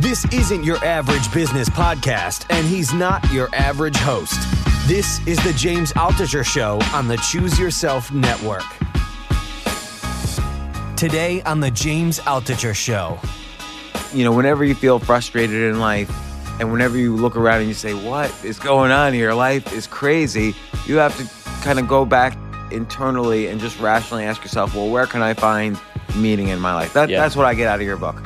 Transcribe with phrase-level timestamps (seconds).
[0.00, 4.38] This isn't your average business podcast, and he's not your average host.
[4.86, 8.62] This is the James Altucher Show on the Choose Yourself Network.
[10.96, 13.18] Today on the James Altucher Show.
[14.14, 16.10] You know, whenever you feel frustrated in life,
[16.60, 19.32] and whenever you look around and you say, What is going on here?
[19.34, 20.54] Life is crazy,
[20.86, 22.38] you have to kind of go back
[22.70, 25.78] internally and just rationally ask yourself, Well, where can I find
[26.16, 26.92] meaning in my life?
[26.94, 27.20] That, Yeah.
[27.20, 28.22] That's what I get out of your book.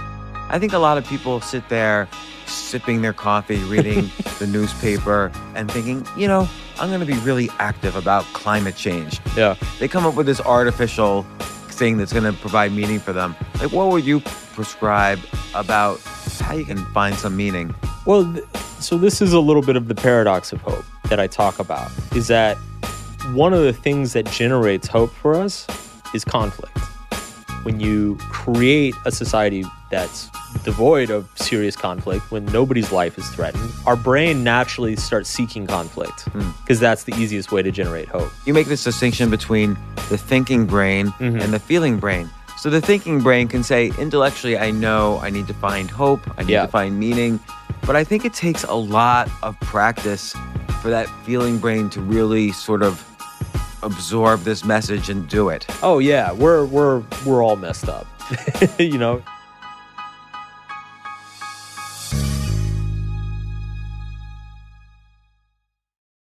[0.50, 2.08] I think a lot of people sit there
[2.46, 4.10] sipping their coffee, reading
[4.41, 6.48] the newspaper, and thinking, you know,
[6.80, 9.20] I'm going to be really active about climate change.
[9.36, 9.55] Yeah.
[9.78, 11.22] They come up with this artificial
[11.68, 13.36] thing that's going to provide meaning for them.
[13.60, 15.20] Like, what would you prescribe
[15.55, 16.00] about
[16.41, 17.72] how you can find some meaning?
[18.05, 18.44] Well, th-
[18.80, 21.92] so this is a little bit of the paradox of hope that I talk about
[22.16, 22.56] is that
[23.34, 25.66] one of the things that generates hope for us
[26.12, 26.77] is conflict.
[27.62, 30.30] When you create a society that's
[30.64, 36.28] devoid of serious conflict, when nobody's life is threatened, our brain naturally starts seeking conflict
[36.62, 38.30] because that's the easiest way to generate hope.
[38.47, 39.77] You make this distinction between
[40.08, 41.41] the thinking brain Mhm.
[41.42, 42.28] and the feeling brain.
[42.58, 46.42] So the thinking brain can say, intellectually, I know I need to find hope, I
[46.42, 46.66] need Yeah.
[46.66, 47.41] to find meaning.
[47.86, 50.34] But I think it takes a lot of practice
[50.82, 53.03] for that feeling brain to really sort of
[53.82, 55.66] absorb this message and do it.
[55.82, 58.06] Oh yeah, we're we're we're all messed up.
[58.78, 59.22] you know,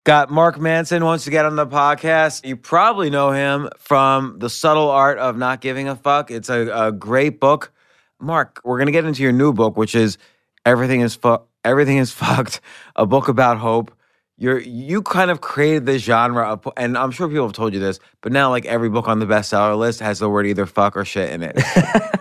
[0.06, 2.46] Got Mark Manson wants to get on the podcast.
[2.46, 6.30] You probably know him from The Subtle Art of Not Giving a Fuck.
[6.30, 7.72] It's a, a great book.
[8.20, 10.16] Mark, we're gonna get into your new book, which is
[10.64, 12.60] Everything is Fu- Everything is Fucked,
[12.94, 13.92] a book about hope.
[14.38, 17.80] You're you kind of created this genre of, and I'm sure people have told you
[17.80, 20.94] this, but now like every book on the bestseller list has the word either fuck
[20.96, 21.56] or shit in it.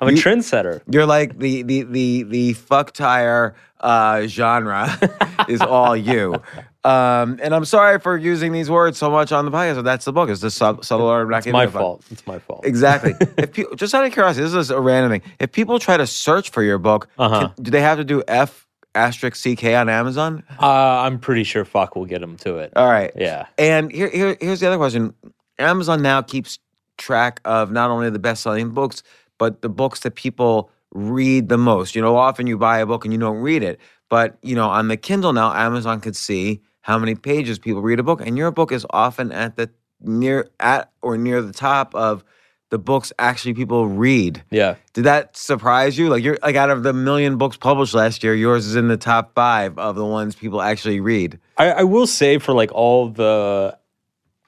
[0.00, 0.82] I'm a You- trendsetter.
[0.90, 4.88] You're like the the the the fuck tire uh, genre
[5.48, 6.34] is all you.
[6.82, 10.04] Um, and I'm sorry for using these words so much on the podcast, but that's
[10.04, 10.28] the book.
[10.30, 12.04] It's the sub- subtle art of not It's my a fault.
[12.10, 12.64] It's my fault.
[12.64, 13.14] Exactly.
[13.38, 15.32] if pe- just out of curiosity, this is a random thing.
[15.40, 17.48] If people try to search for your book, Uh-huh.
[17.54, 18.65] can- do they have to do F
[18.96, 20.42] asterisk CK on Amazon?
[20.60, 22.72] Uh, I'm pretty sure fuck will get him to it.
[22.74, 23.12] All right.
[23.14, 23.46] Yeah.
[23.58, 25.14] And here, here, here's the other question.
[25.58, 26.58] Amazon now keeps
[26.98, 29.02] track of not only the best-selling books,
[29.38, 31.94] but the books that people read the most.
[31.94, 34.68] You know, often you buy a book and you don't read it, but you know,
[34.68, 38.38] on the Kindle now, Amazon could see how many pages people read a book, and
[38.38, 39.70] your book is often at the
[40.00, 42.24] near at or near the top of
[42.70, 44.42] the books actually people read.
[44.50, 44.74] Yeah.
[44.92, 46.08] Did that surprise you?
[46.08, 48.96] Like you're like out of the million books published last year, yours is in the
[48.96, 51.38] top five of the ones people actually read.
[51.56, 53.78] I, I will say for like all the,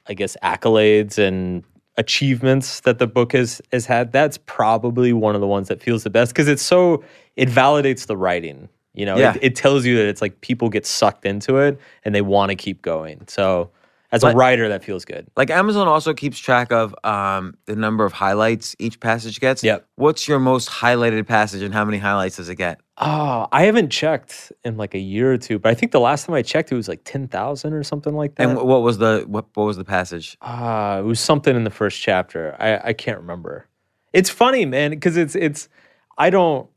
[0.07, 1.63] I guess, accolades and
[1.97, 6.05] achievements that the book has has had, that's probably one of the ones that feels
[6.05, 7.05] the best because it's so
[7.37, 8.69] it validates the writing.
[8.95, 9.35] You know, Yeah.
[9.35, 12.51] it, it tells you that it's like people get sucked into it and they want
[12.51, 13.23] to keep going.
[13.29, 13.71] So
[14.11, 15.29] as a writer, that feels good.
[15.37, 19.63] Like Amazon also keeps track of um, the number of highlights each passage gets.
[19.63, 19.87] Yep.
[19.97, 22.81] What's your most highlighted passage and how many highlights does it get?
[22.97, 26.27] Oh, I haven't checked in like a year or two, but I think the last
[26.27, 28.49] time I checked, it was like ten thousand or something like that.
[28.49, 30.37] And what was the what, what was the passage?
[30.41, 32.57] Ah, it was something in the first chapter.
[32.59, 33.67] I I can't remember.
[34.13, 35.69] It's funny, man, because it's it's
[36.17, 36.69] I don't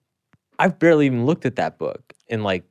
[0.60, 2.66] I've barely even looked at that book in like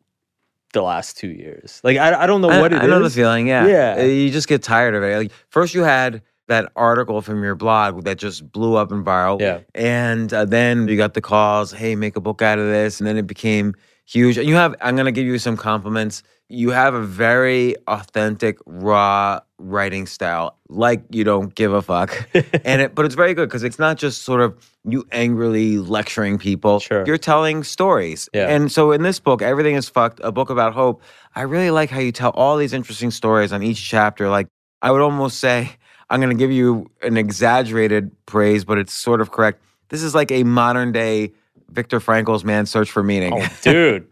[0.73, 1.81] the last two years.
[1.83, 2.91] Like I I don't know I, what it I is.
[2.91, 3.49] know the feeling.
[3.49, 3.67] Yeah.
[3.67, 4.03] Yeah.
[4.03, 5.17] You just get tired of it.
[5.17, 9.41] Like first you had that article from your blog that just blew up and viral.
[9.41, 9.61] Yeah.
[9.75, 13.01] And uh, then you got the calls, hey, make a book out of this.
[13.01, 13.75] And then it became
[14.11, 14.39] huge.
[14.39, 16.23] And you have, I'm going to give you some compliments.
[16.49, 22.29] You have a very authentic, raw writing style, like you don't give a fuck.
[22.65, 26.39] and it, but it's very good because it's not just sort of you angrily lecturing
[26.39, 26.81] people.
[26.81, 27.05] Sure.
[27.07, 28.29] You're telling stories.
[28.35, 28.49] Yeah.
[28.49, 31.03] And so in this book, Everything is Fucked, a book about hope,
[31.37, 34.29] I really like how you tell all these interesting stories on each chapter.
[34.29, 34.49] Like,
[34.83, 35.71] I would almost say,
[36.09, 39.63] I'm going to give you an exaggerated praise, but it's sort of correct.
[39.91, 41.33] This is like a modern day
[41.73, 43.33] Viktor Frankl's Man's Search for Meaning.
[43.35, 44.07] Oh, dude.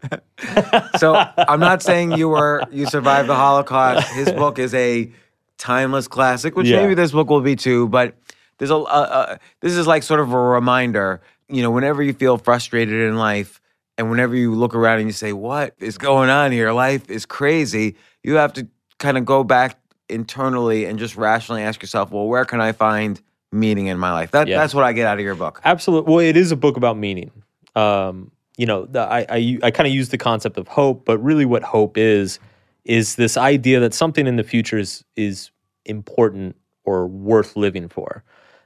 [0.97, 4.07] so I'm not saying you were you survived the Holocaust.
[4.13, 5.11] His book is a
[5.57, 6.77] timeless classic, which Yeah.
[6.81, 7.87] maybe this book will be too.
[7.89, 8.15] But
[8.57, 11.21] there's a uh, uh, this is like sort of a reminder.
[11.49, 13.59] You know, whenever you feel frustrated in life,
[13.97, 16.71] and whenever you look around and you say, "What is going on here?
[16.71, 18.67] Life is crazy." You have to
[18.99, 19.77] kind of go back
[20.09, 23.19] internally and just rationally ask yourself, "Well, where can I find
[23.51, 24.59] meaning in my life?" That, Yeah.
[24.59, 25.59] That's what I get out of your book.
[25.65, 26.09] Absolutely.
[26.13, 27.31] Well, it is a book about meaning.
[27.75, 31.17] Um, you know, the, I I, I kind of use the concept of hope, but
[31.19, 32.39] really, what hope is
[32.85, 35.51] is this idea that something in the future is is
[35.85, 38.23] important or worth living for.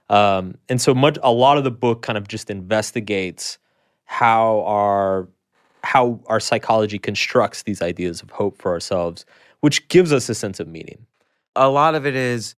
[0.09, 3.57] Um, and so much, a lot of the book kind of just investigates
[4.05, 5.27] how our
[5.83, 9.25] how our psychology constructs these ideas of hope for ourselves,
[9.59, 11.05] which gives us a sense of meaning.
[11.55, 12.55] A lot of it is,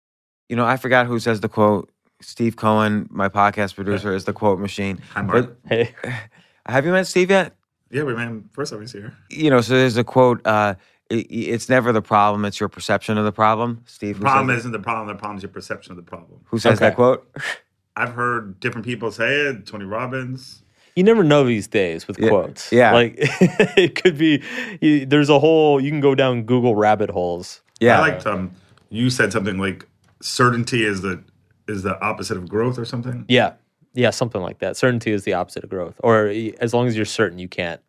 [0.49, 1.91] you know, I forgot who says the quote.
[2.21, 4.99] Steve Cohen, my podcast producer, is the quote machine.
[5.13, 5.57] Hi, Mark.
[5.63, 5.93] But Hey,
[6.67, 7.53] have you met Steve yet?
[7.91, 8.49] yeah, we man.
[8.51, 9.13] First time he's here.
[9.29, 10.41] You know, so there's a quote.
[10.45, 10.75] Uh,
[11.11, 13.81] i- i- it's never the problem; it's your perception of the problem.
[13.85, 15.07] Steve, The problem isn't the problem.
[15.07, 16.39] The problem is your perception of the problem.
[16.45, 17.27] who says that quote?
[17.95, 19.65] I've heard different people say it.
[19.65, 20.61] Tony Robbins.
[20.97, 22.71] you never know these days with Yeah, quotes.
[22.71, 22.91] yeah.
[22.93, 24.41] like it could be.
[24.81, 25.79] You, there's a whole.
[25.79, 27.61] You can go down Google rabbit holes.
[27.79, 28.51] Yeah, I liked um.
[28.89, 29.85] You said something like
[30.21, 31.23] certainty is the
[31.67, 33.25] is the opposite of growth or something.
[33.27, 33.53] Yeah,
[33.95, 34.77] yeah, something like that.
[34.77, 35.95] Certainty is the opposite of growth.
[36.03, 36.27] Or
[36.59, 37.81] as long as you're certain, you can't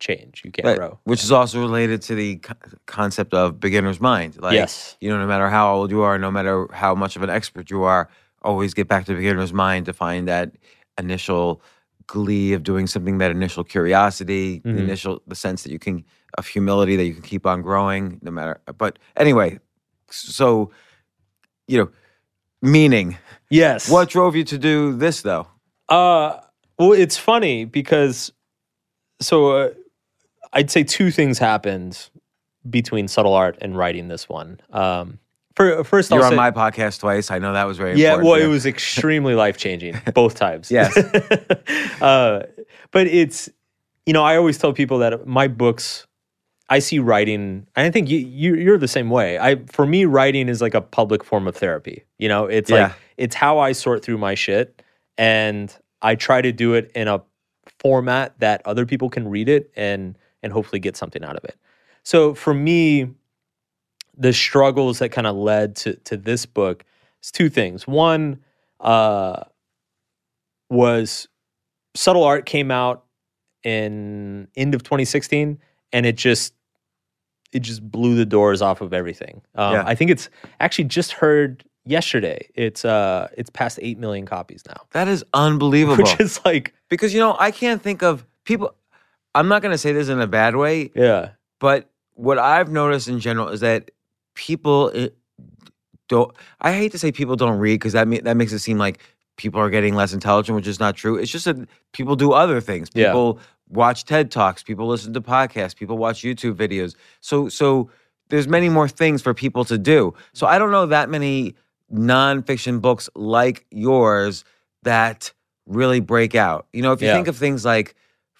[0.00, 0.42] change.
[0.44, 0.98] You can't Right, grow.
[1.04, 2.54] which is also related to the co-
[2.86, 4.40] concept of beginner's mind.
[4.40, 4.96] Like, Yes.
[5.00, 7.70] you know, no matter how old you are, no matter how much of an expert
[7.70, 8.08] you are,
[8.42, 10.52] always get back to beginner's mind to find that
[10.98, 11.62] initial
[12.06, 14.78] glee of doing something, that initial curiosity, the Mhm.
[14.78, 16.04] initial the sense that you can
[16.36, 18.60] of humility that you can keep on growing, no matter.
[18.76, 19.58] But anyway,
[20.10, 20.70] so
[21.66, 21.90] you know,
[22.64, 23.18] meaning.
[23.50, 23.88] Yes.
[23.88, 25.46] What drove you to do this though?
[25.88, 26.40] Uh,
[26.78, 28.32] well, it's funny because
[29.20, 29.70] so uh,
[30.52, 32.10] I'd say two things happened
[32.68, 34.60] between subtle art and writing this one.
[34.70, 35.18] Um,
[35.54, 37.30] for, first, You're I'll on say, my podcast twice.
[37.30, 38.14] I know that was very yeah.
[38.14, 38.30] important.
[38.30, 40.70] Well, it was extremely life changing both times.
[40.70, 40.96] Yes.
[42.00, 42.46] uh,
[42.90, 43.48] but it's
[44.06, 46.06] you know I always tell people that my books.
[46.70, 49.38] I see writing, and I think you, you you're the same way.
[49.38, 52.04] I for me, writing is like a public form of therapy.
[52.18, 52.84] You know, it's Yeah.
[52.84, 54.82] like it's how I sort through my shit,
[55.18, 57.22] and I try to do it in a
[57.80, 61.56] format that other people can read it and and hopefully get something out of it.
[62.02, 63.10] So for me,
[64.16, 66.84] the struggles that kind of led to to this book
[67.22, 67.86] is two things.
[67.86, 68.40] One
[68.80, 69.44] uh,
[70.70, 71.28] was
[71.94, 73.04] subtle art came out
[73.62, 75.58] in end of 2016,
[75.94, 76.52] and it just
[77.52, 79.40] it just blew the doors off of everything.
[79.54, 79.84] Um, Yeah.
[79.86, 80.28] I think it's
[80.60, 82.48] actually just heard yesterday.
[82.54, 86.04] It's uh it's past eight million copies now, that is unbelievable.
[86.04, 88.74] which is like because you know I can't think of people.
[89.36, 93.08] I'm not going to say this in a bad way, yeah but what I've noticed
[93.08, 93.90] in general is that
[94.34, 95.08] people eh,
[96.08, 96.34] don't.
[96.60, 99.00] I hate to say people don't read because that that makes it seem like
[99.36, 101.16] people are getting less intelligent, which is not true.
[101.16, 101.56] It's just that
[101.92, 102.90] people do other things.
[102.94, 103.12] Yeah.
[103.74, 104.62] Watch TED talks.
[104.62, 105.76] People listen to podcasts.
[105.76, 106.94] People watch YouTube videos.
[107.20, 107.90] So so
[108.30, 110.14] there's many more things for people to do.
[110.32, 111.54] So I don't know that many
[111.92, 114.44] nonfiction books like yours
[114.82, 115.32] that
[115.66, 116.66] really break out.
[116.72, 117.14] You know, if you Yeah.
[117.14, 117.94] think of things like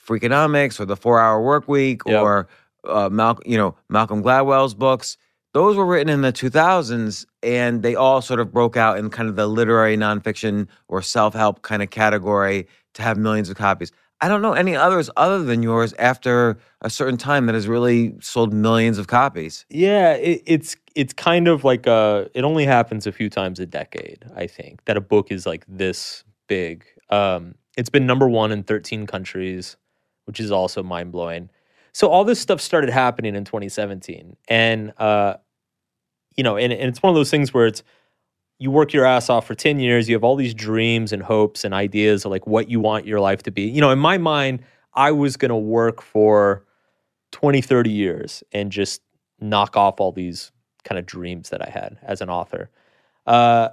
[0.06, 2.22] Freakonomics or the Four Hour Work Week Yep.
[2.22, 2.48] or
[2.86, 5.16] uh, Mal- you know Malcolm Gladwell's books,
[5.54, 9.28] those were written in the 2000s, and they all sort of broke out in kind
[9.28, 13.90] of the literary nonfiction or self help kind of category to have millions of copies.
[14.24, 18.14] I don't know any others other than yours after a certain time that has really
[18.22, 19.66] sold millions of copies.
[19.68, 23.66] yeah it, it's it's kind of like uh it only happens a few times a
[23.66, 28.50] decade i think that a book is like this big um it's been number one
[28.50, 29.76] in 13 countries
[30.24, 31.50] which is also mind-blowing
[31.92, 35.34] so all this stuff started happening in 2017 and uh
[36.34, 37.82] you know and, and it's one of those things where it's
[38.58, 41.64] you work your ass off for 10 years you have all these dreams and hopes
[41.64, 43.62] and ideas of like what you want your life to be.
[43.62, 44.60] You know in my mind
[44.94, 46.64] i was going to work for
[47.32, 49.02] 20 30 years and just
[49.40, 50.52] knock off all these
[50.84, 52.70] kind of dreams that i had as an author.
[53.26, 53.70] Uh,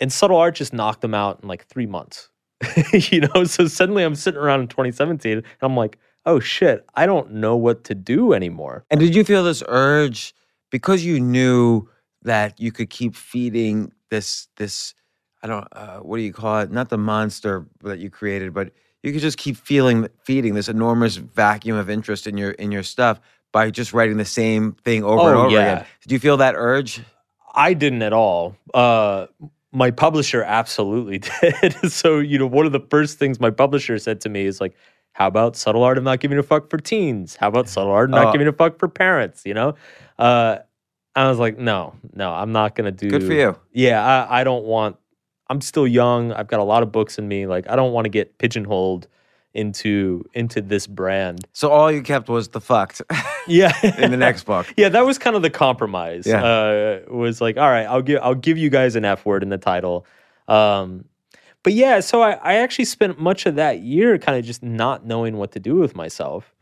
[0.00, 2.30] and subtle art just knocked them out in like three months.
[2.92, 7.04] You know so suddenly i'm sitting around in 2017 and i'm like oh shit i
[7.06, 8.84] don't know what to do anymore.
[8.90, 10.34] And did you feel this urge
[10.70, 11.88] because you knew
[12.24, 14.94] that you could keep feeding this this
[15.42, 16.70] I don't uh, what do you call it?
[16.70, 21.16] Not the monster that you created, but you could just keep feeling feeding this enormous
[21.16, 23.20] vacuum of interest in your in your stuff
[23.52, 25.60] by just writing the same thing over and Oh, over yeah.
[25.72, 25.86] again.
[26.02, 27.00] Did you feel that urge?
[27.54, 28.56] I didn't at all.
[28.72, 29.26] Uh,
[29.70, 31.92] my publisher absolutely did.
[31.92, 34.74] so, you know, one of the first things my publisher said to me is like,
[35.12, 37.36] how about subtle art of not giving a fuck for teens?
[37.36, 38.32] How about subtle art of not Oh.
[38.32, 39.42] giving a fuck for parents?
[39.44, 39.74] You know?
[40.18, 40.58] Uh,
[41.16, 43.10] I was like, no, no, I'm not going to do.
[43.10, 43.56] Good for you.
[43.72, 44.96] Yeah, I, I don't want,
[45.48, 46.32] I'm still young.
[46.32, 47.46] I've got a lot of books in me.
[47.46, 49.06] Like, I don't want to get pigeonholed
[49.54, 51.46] into into this brand.
[51.52, 53.00] So all you kept was the fucked
[53.46, 53.72] Yeah.
[53.98, 54.66] in the next book.
[54.76, 56.26] Yeah, that was kind of the compromise.
[56.26, 56.44] Yeah.
[56.44, 59.48] Uh, was like, all right, I'll give I'll give you guys an F word in
[59.48, 60.06] the title.
[60.48, 61.04] Um,
[61.62, 65.06] but yeah, so I, I actually spent much of that year kind of just not
[65.06, 66.52] knowing what to do with myself.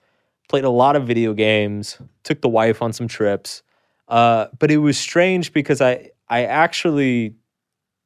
[0.49, 3.63] Played a lot of video games, took the wife on some trips.
[4.09, 7.35] Uh, but it was strange because I I actually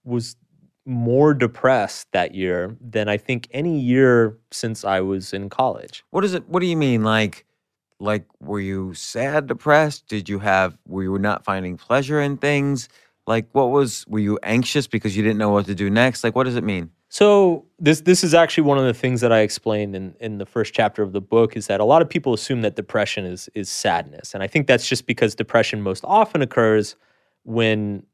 [0.04, 0.36] was
[0.84, 6.04] more depressed that year than I think any year since I was in college.
[6.10, 6.48] What is it?
[6.48, 7.02] What do you mean?
[7.02, 7.44] Like,
[7.98, 10.06] like, were you sad, depressed?
[10.08, 10.78] Did you have?
[10.86, 12.88] Were you not finding pleasure in things?
[13.26, 14.04] Like, what was?
[14.06, 16.22] Were you anxious because you didn't know what to do next?
[16.22, 16.90] Like, what does it mean?
[17.08, 20.46] So this this is actually one of the things that I explained in in the
[20.46, 23.48] first chapter of the book is that a lot of people assume that depression is
[23.54, 26.96] is sadness, and I think that's just because depression most often occurs
[27.44, 28.04] when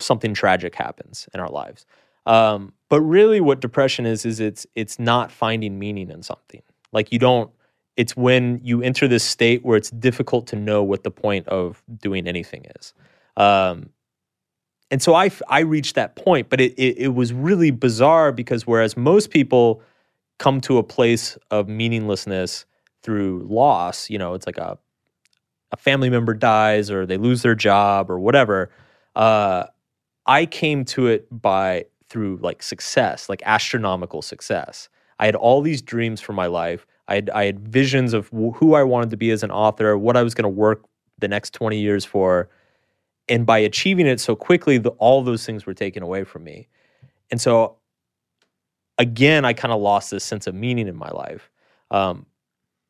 [0.00, 1.86] something tragic happens in our lives.
[2.26, 6.62] Um, but really, what depression is is it's it's not finding meaning in something.
[6.92, 7.50] Like you don't.
[7.96, 11.82] It's when you enter this state where it's difficult to know what the point of
[12.00, 12.92] doing anything is.
[13.36, 13.90] Um,
[14.90, 18.66] and so I I reached that point, but it, it it was really bizarre because
[18.66, 19.82] whereas most people
[20.38, 22.66] come to a place of meaninglessness
[23.02, 24.78] through loss, you know, it's like a
[25.72, 28.70] a family member dies or they lose their job or whatever.
[29.16, 29.64] Uh,
[30.26, 34.88] I came to it by through like success, like astronomical success.
[35.18, 36.86] I had all these dreams for my life.
[37.08, 40.16] I had I had visions of who I wanted to be as an author, what
[40.16, 40.84] I was going to work
[41.18, 42.48] the next 20 years for.
[43.28, 46.68] And by achieving it so quickly, the, all those things were taken away from me.
[47.30, 47.76] And so
[48.98, 51.50] again, I kind of lost this sense of meaning in my life.
[51.90, 52.26] Um,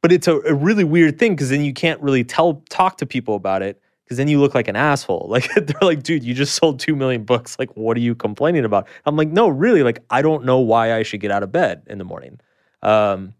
[0.02, 3.06] but it's a, a really weird thing because then you can't really tell talk to
[3.06, 5.26] people about it because then you look like an asshole.
[5.30, 7.58] Like they're like, dude, you just sold two million books.
[7.58, 8.86] Like, what are you complaining about?
[9.04, 9.82] I'm like, no, really.
[9.82, 12.38] Like, I don't know why I should get out of bed in the morning.
[12.82, 13.34] Um,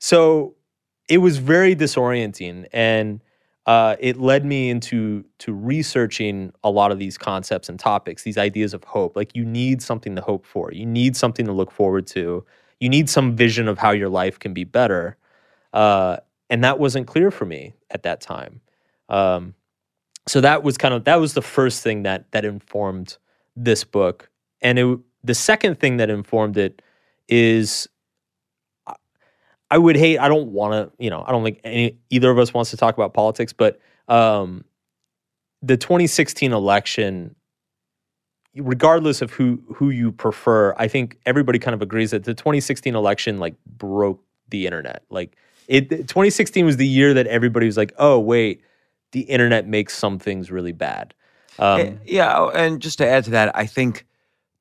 [0.00, 0.56] so
[1.08, 3.20] it was very disorienting, and
[3.68, 8.38] uh, it led me into to researching a lot of these concepts and topics, these
[8.38, 9.14] ideas of hope.
[9.14, 10.72] Like, you need something to hope for.
[10.72, 12.46] You need something to look forward to.
[12.80, 15.18] You need some vision of how your life can be better.
[15.74, 16.16] Uh,
[16.48, 18.62] and that wasn't clear for me at that time.
[19.10, 19.54] Um,
[20.26, 23.18] so that was kind of that was the first thing that that informed
[23.54, 26.82] this book and it, the second thing that informed it
[27.28, 27.88] is
[29.70, 32.38] I would hate I don't want to you know I don't think any either of
[32.38, 34.64] us wants to talk about politics but um,
[35.62, 37.34] the 2016 election
[38.56, 42.94] regardless of who who you prefer I think everybody kind of agrees that the 2016
[42.94, 47.92] election like broke the internet like it 2016 was the year that everybody was like
[47.98, 48.62] oh wait
[49.12, 51.14] the internet makes some things really bad.
[51.58, 54.06] Um, Eh, yeah, and just to add to that, I think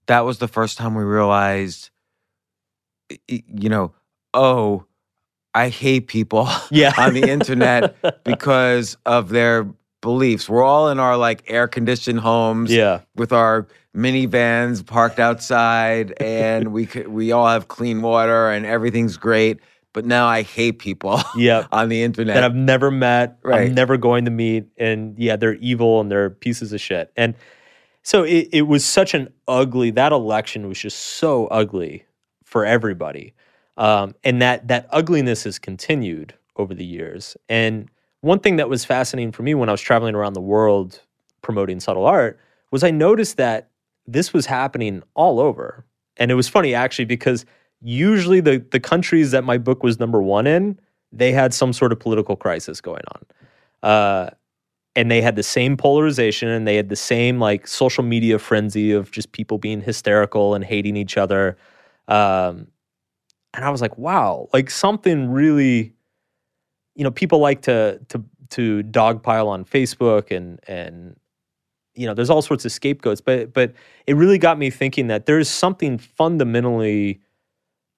[0.07, 1.89] that was the first time we realized,
[3.27, 3.93] you know,
[4.33, 4.85] oh,
[5.53, 9.67] I hate people yeah, on the internet because of their
[10.01, 10.47] beliefs.
[10.47, 16.71] We're all in our like air conditioned homes yeah, with our minivans parked outside, and
[16.71, 19.59] we could, we all have clean water and everything's great.
[19.93, 21.65] But now I hate people yeah.
[21.71, 22.35] on the internet.
[22.35, 23.67] That I've never met, Right.
[23.67, 27.11] I'm never going to meet, and yeah, they're evil and they're pieces of shit.
[27.17, 27.33] And
[28.03, 29.89] so it, it was such an ugly.
[29.91, 32.05] That election was just so ugly
[32.43, 33.33] for everybody,
[33.77, 37.37] um, and that that ugliness has continued over the years.
[37.47, 37.89] And
[38.21, 41.01] one thing that was fascinating for me when I was traveling around the world
[41.41, 42.39] promoting subtle art
[42.71, 43.69] was I noticed that
[44.05, 45.85] this was happening all over.
[46.17, 47.45] And it was funny actually because
[47.81, 50.79] usually the the countries that my book was number one in,
[51.11, 53.89] they had some sort of political crisis going on.
[53.89, 54.29] Uh,
[54.95, 58.91] and they had the same polarization and they had the same like social media frenzy
[58.91, 61.55] of just people being hysterical and hating each other.
[62.07, 62.67] Um,
[63.57, 65.91] and I was like, wow, like something really,
[66.95, 71.19] you know, people like to to to dogpile on Facebook and and
[71.95, 73.73] you know, there's all sorts of scapegoats, but but
[74.05, 77.19] it really got me thinking that there's something fundamentally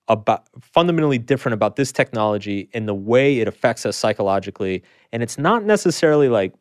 [0.07, 4.81] about fundamentally different about this technology and the way it affects us psychologically.
[5.11, 6.53] And it's not necessarily like,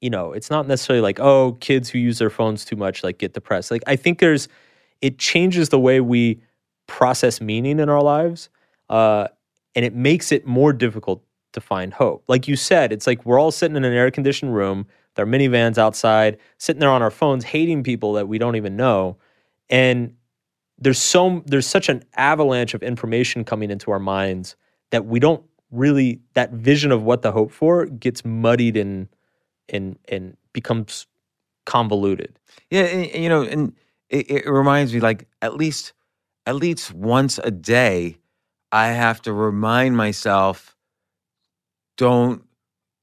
[0.00, 3.18] you know, it's not necessarily like, oh, kids who use their phones too much like
[3.18, 3.70] get depressed.
[3.70, 4.48] Like I think there's
[5.02, 6.40] it changes the way we
[6.86, 8.48] process meaning in our lives.
[8.88, 9.28] Uh,
[9.74, 11.22] and it makes it more difficult
[11.52, 12.24] to find hope.
[12.28, 15.26] Like you said, it's like we're all sitting in an air conditioned room with our
[15.26, 19.16] minivans outside, sitting there on our phones, hating people that we don't even know.
[19.70, 20.14] And
[20.78, 24.56] there's so there's such an avalanche of information coming into our minds
[24.90, 29.08] that we don't really that vision of what to hope for gets muddied and
[29.68, 31.06] and and becomes
[31.64, 32.38] convoluted.
[32.70, 33.72] Yeah, you know, and
[34.10, 35.92] it, it reminds me like at least
[36.46, 38.18] at least once a day,
[38.72, 40.76] I have to remind myself,
[41.96, 42.42] don't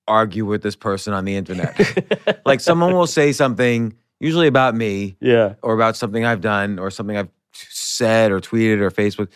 [0.08, 2.42] argue with this person on the internet.
[2.46, 5.54] like someone will say something, usually about me yeah.
[5.62, 9.30] or about something I've done or something I've said or tweeted or Facebook,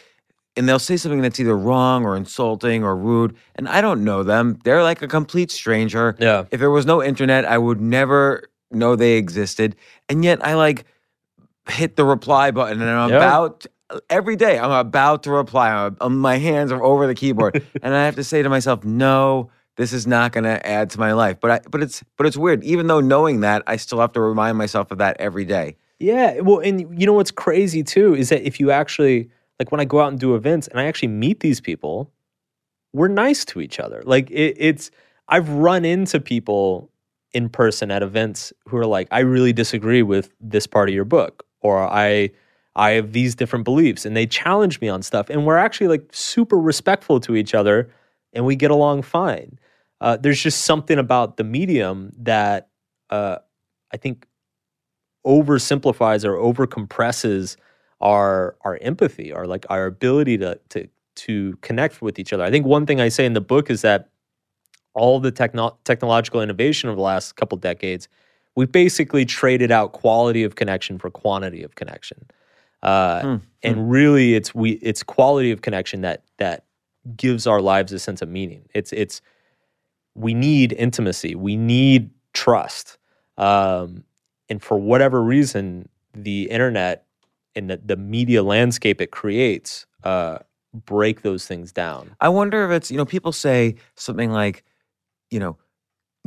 [0.57, 4.24] and they'll say something that's either wrong or insulting or rude, and I don't know
[4.24, 4.59] them.
[4.63, 6.15] They're like a complete stranger.
[6.19, 6.45] Yeah.
[6.51, 9.75] If there was no internet, I would never know they existed.
[10.09, 10.85] And yet I like
[11.69, 13.17] hit the reply button and I'm Yeah.
[13.17, 13.65] about
[14.10, 15.70] every day I'm about to reply.
[15.70, 18.84] I'm, um, my hands are over the keyboard and I have to say to myself,
[18.84, 21.38] no, this is not going to add to my life.
[21.39, 22.63] But I, but it's but it's weird.
[22.63, 25.75] Even though knowing that, I still have to remind myself of that every day.
[26.00, 29.80] Yeah, well, and you know what's crazy too is that if you actually like when
[29.80, 32.12] I go out and do events and I actually meet these people,
[32.94, 34.01] we're nice to each other.
[34.06, 34.92] Like it, it's
[35.27, 36.89] I've run into people
[37.34, 41.06] in person at events who are like, I really disagree with this part of your
[41.06, 42.32] book, or I
[42.75, 46.10] I have these different beliefs, and they challenge me on stuff, and we're actually like
[46.12, 47.89] super respectful to each other,
[48.34, 49.60] and we get along fine.
[50.01, 52.70] Uh, there's just something about the medium that
[53.10, 53.38] uh,
[53.94, 54.27] I think
[55.25, 57.55] oversimplifies or overcompresses
[58.01, 62.44] our our empathy, our like our ability to to to connect with each other.
[62.44, 64.10] I think one thing I say in the book is that
[64.94, 68.08] all the techno- technological innovation of the last couple decades,
[68.55, 72.25] we basically traded out quality of connection for quantity of connection.
[72.86, 73.36] Uh, Hmm.
[73.63, 76.65] And really, it's we it's quality of connection that that
[77.18, 78.70] gives our lives a sense of meaning.
[78.75, 79.22] It's it's
[80.13, 83.00] we need intimacy, we need trust,
[83.38, 84.04] um,
[84.50, 87.06] and for whatever reason, the internet
[87.56, 90.39] and the, the media landscape it creates uh,
[90.86, 92.15] break those things down.
[92.20, 94.63] I wonder if it's, you know, people say something like,
[95.32, 95.58] you know,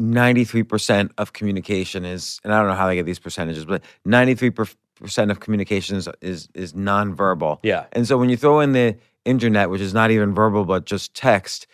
[0.01, 4.75] 93% of communication is, and I don't know how they get these percentages, but 93%
[5.01, 7.59] of communications is is nonverbal.
[7.63, 7.87] Yeah.
[7.93, 11.15] And so when you throw in the internet, which is not even verbal but just
[11.15, 11.67] text,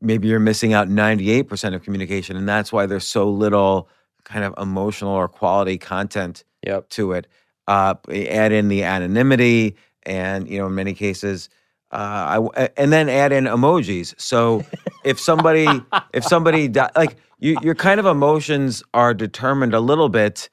[0.00, 2.36] maybe you're missing out 98% of communication.
[2.36, 3.88] And that's why there's so little
[4.24, 6.88] kind of emotional or quality content Yep.
[6.90, 7.26] to it.
[7.66, 11.48] Uh, add in the anonymity, and you know, in many cases,
[11.92, 14.14] uh, I, and then add in emojis.
[14.20, 14.64] So
[15.04, 15.66] if somebody,
[16.12, 20.48] if somebody, di- like you, your kind of emotions are determined a little bit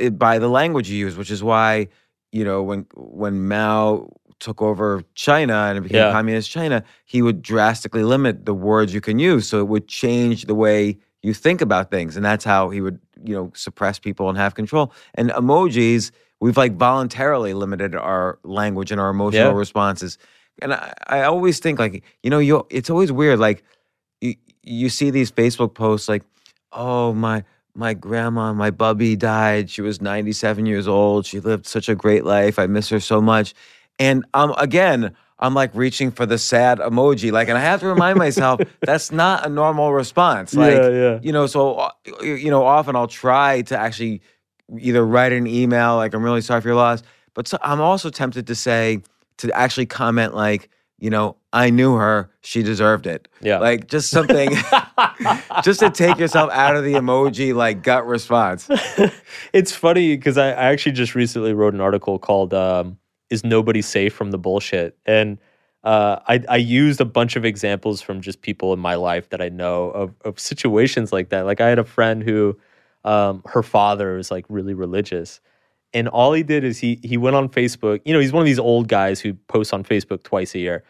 [0.00, 1.88] i i by the language you use, which is why
[2.32, 6.12] you know when when Mao took over China and it became Yeah.
[6.12, 10.44] communist China, he would drastically limit the words you can use, so it would change
[10.44, 14.28] the way you think about things, and that's how he would you know suppress people
[14.28, 14.92] and have control.
[15.14, 19.58] And emojis, we've like voluntarily limited our language and our emotional Yeah.
[19.58, 20.18] responses.
[20.62, 23.62] And I, I always think like you know you it's always weird like
[24.20, 26.22] you you see these Facebook posts like
[26.72, 27.44] oh my
[27.76, 29.70] my grandma my bubby died.
[29.70, 31.26] She was 97 years old.
[31.26, 32.58] She lived such a great life.
[32.58, 33.54] I miss her so much.
[33.98, 37.30] And um again I'm like reaching for the sad emoji.
[37.30, 40.54] Like and I have to remind myself that's not a normal response.
[40.54, 41.18] Like Yeah, yeah.
[41.22, 41.90] you know so uh,
[42.22, 44.22] you you know often I'll try to actually
[44.78, 47.02] either write an email like I'm really sorry for your loss.
[47.34, 49.02] But so, I'm also tempted to say
[49.38, 53.58] to actually comment like you know I knew her she deserved it Yeah.
[53.58, 54.50] like just something
[55.62, 58.68] just to take yourself out of the emoji like gut response
[59.52, 62.98] it's funny because I, I actually just recently wrote an article called um,
[63.30, 65.38] "Is Nobody Safe from the Bullshit?" and
[65.84, 69.40] uh, I, I used a bunch of examples from just people in my life that
[69.40, 71.46] I know of, of situations like that.
[71.46, 72.58] Like I had a friend who,
[73.04, 75.40] um, her father was like really religious,
[75.96, 78.02] and all he did is he he went on Facebook.
[78.04, 80.84] You know, he's one of these old guys who posts on Facebook twice a year,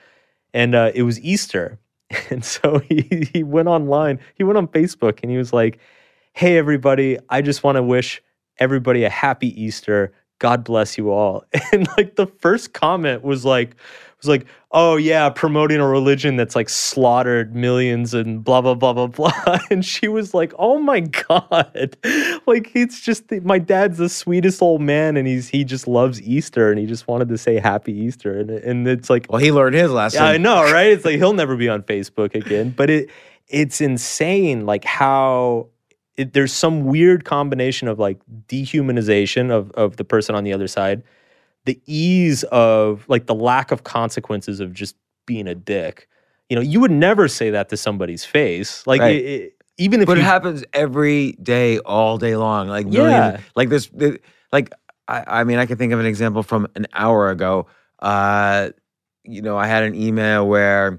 [0.52, 1.78] and uh, it was Easter,
[2.30, 4.18] and so he he went online.
[4.34, 5.78] He went on Facebook and he was like,
[6.32, 8.20] "Hey everybody, I just want to wish
[8.58, 10.12] everybody a happy Easter.
[10.38, 13.76] God bless you all." And like the first comment was like
[14.26, 18.92] was like, "Oh yeah, promoting a religion that's like slaughtered millions and blah blah blah
[18.92, 21.96] blah blah." And she was like, "Oh my god!"
[22.46, 26.70] Like it's just my dad's the sweetest old man, and he's he just loves Easter,
[26.70, 29.74] and he just wanted to say Happy Easter, and and it's like, well he learned
[29.74, 30.88] his lesson yeah, I know, right?
[30.88, 32.70] It's like he'll never be on Facebook again.
[32.70, 33.10] But it
[33.48, 35.68] it's insane, like how
[36.16, 40.68] it, there's some weird combination of like dehumanization of of the person on the other
[40.68, 41.02] side,
[41.64, 46.08] the ease of like the lack of consequences of just being a dick.
[46.48, 49.16] You know, you would never say that to somebody's face, like Right.
[49.16, 53.34] it, it- even if but you, it happens every day all day long like millions,
[53.34, 53.40] Yeah.
[53.56, 53.90] like this
[54.50, 54.72] like
[55.06, 57.66] I, I mean i can think of an example from an hour ago
[57.98, 58.70] uh
[59.22, 60.98] you know i had an email where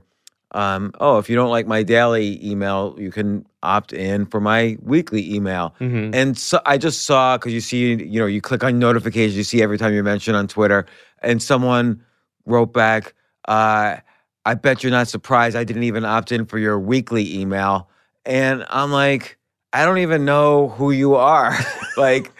[0.53, 4.77] um oh if you don't like my daily email you can opt in for my
[4.81, 6.15] weekly email Mhm.
[6.15, 9.43] and so I just saw because you see, you know, you click on notifications, you
[9.43, 10.85] see every time you're mentioned on Twitter,
[11.21, 12.01] and someone
[12.45, 13.13] wrote back,
[13.49, 13.97] uh,
[14.45, 17.89] "I bet you're not surprised I didn't even opt in for your weekly email,"
[18.25, 19.36] and I'm like,
[19.77, 21.55] I don't even know who you are,
[21.97, 22.31] like,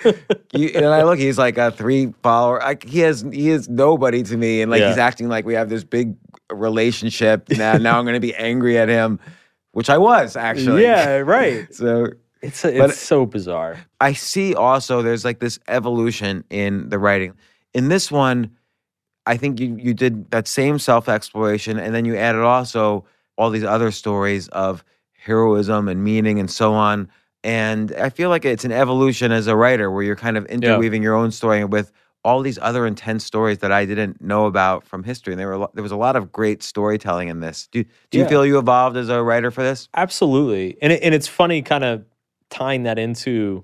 [0.54, 4.24] you, and I look, he's like a three follower, I, he has he is nobody
[4.24, 4.90] to me, and like Yeah.
[4.90, 6.16] he's acting like we have this big
[6.52, 7.78] relationship now.
[7.78, 9.20] now I'm going to be angry at him,
[9.74, 11.72] which I was actually, yeah, right.
[11.74, 12.08] so
[12.42, 13.78] It's it's so bizarre.
[14.02, 17.34] I see also there's like this evolution in the writing.
[17.74, 18.50] In this one,
[19.28, 23.06] I think you you did that same self exploration, and then you added also
[23.38, 27.08] all these other stories of heroism and meaning and so on.
[27.44, 31.04] And I feel like it's an evolution as a writer where you're kind of interweaving
[31.04, 31.92] your own story with
[32.24, 35.34] all these other intense stories that I didn't know about from history.
[35.34, 37.68] And there were there was a lot of great storytelling in this.
[37.72, 38.30] Do do you Yeah.
[38.30, 39.88] feel you evolved as a writer for this?
[39.96, 40.78] Absolutely.
[40.82, 42.04] And it, and it's funny kind of
[42.50, 43.64] tying that into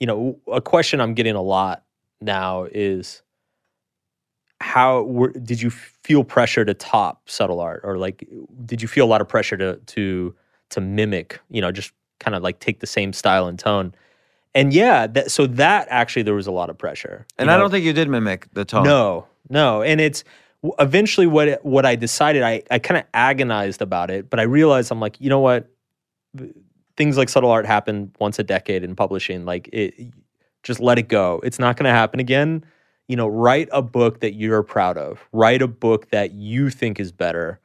[0.00, 1.84] you know a question I'm getting a lot
[2.20, 3.22] now is
[4.60, 8.26] how were, did you feel pressure to top subtle art or like
[8.64, 10.34] did you feel a lot of pressure to to
[10.70, 13.94] to mimic, you know, just kind of like take the same style and tone.
[14.54, 17.26] And yeah, that, so that actually there was a lot of pressure.
[17.38, 18.84] And I don't think you did mimic the tone.
[18.84, 20.24] No, no, and it's
[20.78, 22.42] eventually what it- what I decided.
[22.42, 25.68] I I kind of agonized about it, but I realized I'm like, you know what?
[26.96, 29.44] Things like subtle art happen once a decade in publishing.
[29.46, 29.94] Like it,
[30.62, 31.40] just let it go.
[31.42, 32.64] It's not going to happen again.
[33.08, 35.26] You know, write a book that you're proud of.
[35.32, 37.58] Write a book that you think is better,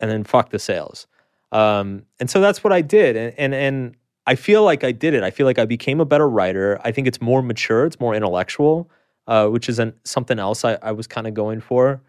[0.00, 1.06] and then fuck the sales.
[1.52, 5.14] Um, and so that's what I did, and and and I feel like I did
[5.14, 5.22] it.
[5.22, 6.80] I feel like I became a better writer.
[6.84, 7.86] I think it's more mature.
[7.86, 8.90] It's more intellectual
[9.26, 12.02] uh, which is an, something else I, I was kind of going for.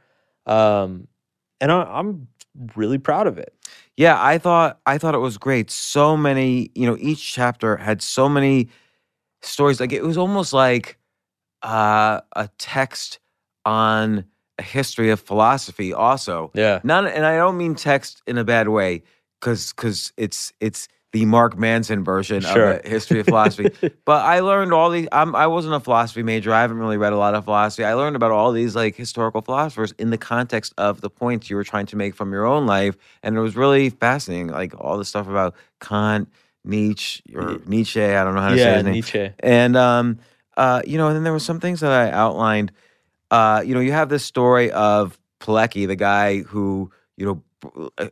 [0.45, 1.07] Um,
[1.59, 2.27] and I, I'm
[2.75, 3.53] really proud of it.
[3.95, 5.71] Yeah, I thought I thought it was great.
[5.71, 8.69] So many, you know, each chapter had so many
[9.41, 9.79] stories.
[9.79, 10.99] Like it was almost like
[11.63, 13.19] uh, a text
[13.65, 14.25] on
[14.59, 15.93] a history of philosophy.
[15.93, 16.79] Also, Yeah.
[16.83, 19.03] none, and I don't mean text in a bad way,
[19.39, 22.71] because because it's it's the Mark Manson version Sure.
[22.73, 23.69] of a history of philosophy.
[24.05, 25.07] but I learned all these.
[25.11, 26.53] I'm, I wasn't a philosophy major.
[26.53, 27.85] I haven't really read a lot of philosophy.
[27.85, 31.55] I learned about all these like historical philosophers in the context of the points you
[31.55, 34.47] were trying to make from your own life, and it was really fascinating.
[34.47, 36.29] Like all the stuff about Kant,
[36.65, 38.03] Nietzsche, or Nietzsche.
[38.03, 38.93] I don't know how to say his name.
[38.93, 39.29] Nietzsche.
[39.39, 40.19] And um,
[40.57, 42.71] uh, you know, and then there were some things that I outlined.
[43.31, 47.41] Uh, you know, you have this story of Pilecki, the guy who you know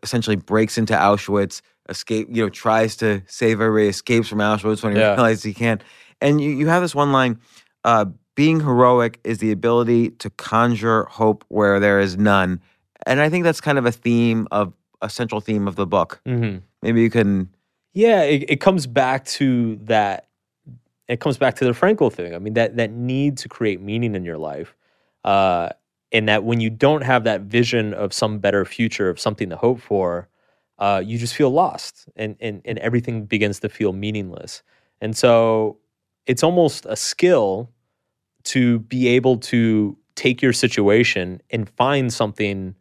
[0.03, 2.27] essentially breaks into Auschwitz, escape.
[2.31, 5.13] You know, tries to save everybody, escapes from Auschwitz when he Yeah.
[5.13, 5.83] realizes he can't.
[6.21, 7.39] And you you have this one line.
[7.83, 12.59] Uh, being heroic is the ability to conjure hope where there is none.
[13.05, 16.21] And I think that's kind of a theme of a central theme of the book.
[16.25, 17.49] hmm Maybe you can
[17.93, 20.27] Yeah, it, it comes back to that.
[21.07, 22.33] It comes back to the Frankl thing.
[22.33, 24.75] I mean, that that need to create meaning in your life,
[25.23, 25.69] uh,
[26.11, 29.55] and that when you don't have that vision of some better future, of something to
[29.55, 30.29] hope for,
[30.79, 34.61] uh, you just feel lost, and and and everything begins to feel meaningless.
[35.01, 35.77] And so,
[36.25, 37.69] it's almost a skill
[38.45, 42.75] to be able to take your situation and find something,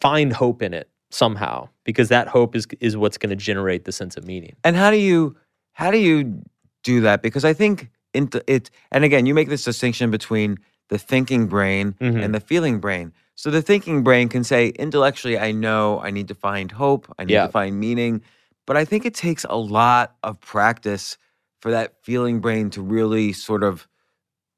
[0.00, 3.92] find hope in it somehow, because that hope is is what's going to generate the
[3.92, 4.56] sense of meaning.
[4.64, 5.36] And how do you
[5.72, 6.42] how do you
[6.82, 7.22] do that?
[7.22, 12.22] Because I think it, and again, you make this distinction between the thinking brain Mhm.
[12.22, 13.12] and the feeling brain.
[13.34, 17.24] So the thinking brain can say intellectually, I know I need to find hope, I
[17.24, 17.46] need Yeah.
[17.46, 18.22] to find meaning,
[18.66, 21.16] but I think it takes a lot of practice
[21.60, 23.88] for that feeling brain to really sort of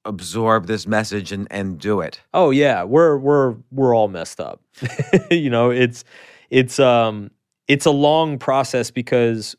[0.05, 2.21] absorb this message and and do it.
[2.33, 4.61] Oh yeah, we're we're we're all messed up.
[5.31, 6.05] you know, it's
[6.51, 7.31] it's um
[7.67, 9.57] it's a long process because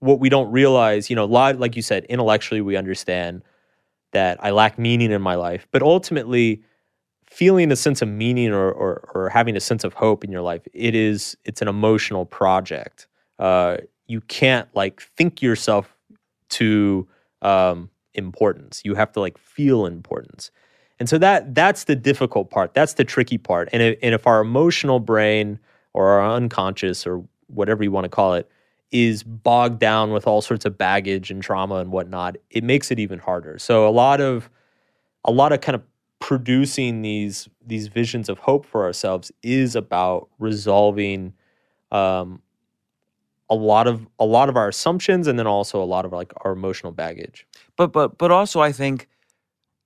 [0.00, 3.42] what we don't realize, you know, lot like you said, intellectually we understand
[4.16, 6.62] that I lack meaning in my life, but ultimately
[7.26, 10.40] feeling a sense of meaning or or, or having a sense of hope in your
[10.40, 13.08] life, it is it's an emotional project.
[13.38, 13.76] Uh,
[14.06, 15.94] you can't like think yourself
[16.48, 17.06] to
[17.42, 18.80] um, importance.
[18.86, 20.50] You have to like feel importance.
[20.98, 22.72] And so that that's the difficult part.
[22.72, 23.68] That's the tricky part.
[23.74, 25.58] And if, and if our emotional brain
[25.92, 28.50] or our unconscious or whatever you want to call it
[28.92, 32.98] is bogged down with all sorts of baggage and trauma and whatnot, it makes it
[32.98, 33.58] even harder.
[33.58, 34.50] So a lot of
[35.24, 35.82] a lot of kind of
[36.18, 41.34] producing these these visions of hope for ourselves is about resolving
[41.92, 42.40] um,
[43.50, 46.32] a lot of a lot of our assumptions and then also a lot of like
[46.44, 47.46] our emotional baggage.
[47.76, 49.08] but but but also I think,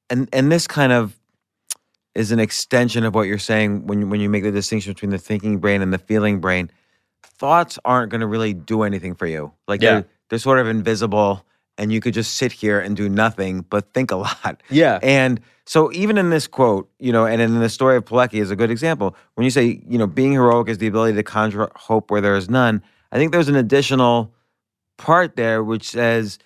[0.08, 1.18] and and this kind of
[2.14, 5.18] is an extension of what you're saying when when you make the distinction between the
[5.18, 6.70] thinking brain and the feeling brain.
[7.22, 9.52] Thoughts aren't going to really do anything for you.
[9.68, 9.90] Like Yeah.
[9.92, 11.44] they're they're sort of invisible,
[11.78, 14.62] and you could just sit here and do nothing but think a lot.
[14.70, 14.98] Yeah.
[15.02, 18.50] And so even in this quote, you know, and in the story of Pilecki is
[18.50, 19.16] a good example.
[19.34, 22.36] When you say, you know, being heroic is the ability to conjure hope where there
[22.36, 24.32] is none, I think there's an additional
[24.98, 26.38] part there which says,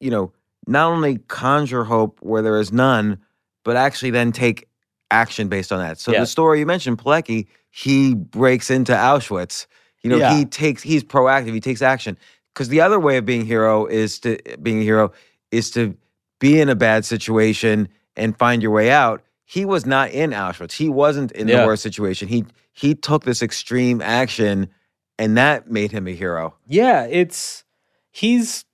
[0.00, 0.32] you know,
[0.66, 3.18] not only conjure hope where there is none,
[3.64, 4.68] but actually then take
[5.10, 5.98] action based on that.
[5.98, 6.20] So Yeah.
[6.20, 9.66] the story you mentioned, Pilecki, he breaks into Auschwitz.
[10.02, 10.36] You know, Yeah.
[10.36, 12.16] he takes he's proactive, he takes action.
[12.54, 15.12] because the other way of being hero is to being a hero
[15.52, 15.94] is to
[16.40, 19.22] be in a bad situation and find your way out.
[19.44, 20.72] He was not in Auschwitz.
[20.72, 21.60] He wasn't in Yeah.
[21.60, 22.26] the worst situation.
[22.28, 24.68] He he took this extreme action,
[25.18, 26.54] and that made him a hero.
[26.66, 27.64] Yeah, it's
[28.10, 28.64] he's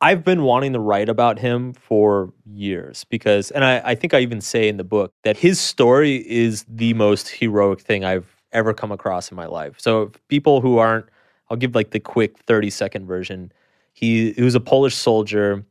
[0.00, 4.20] I've been wanting to write about him for years because and I, I think I
[4.20, 8.74] even say in the book that his story is the most heroic thing I've ever
[8.74, 9.74] come across in my life.
[9.78, 11.06] So people who aren't
[11.50, 13.52] I'll give like the quick 30 second version.
[13.92, 15.64] He, he was a Polish soldier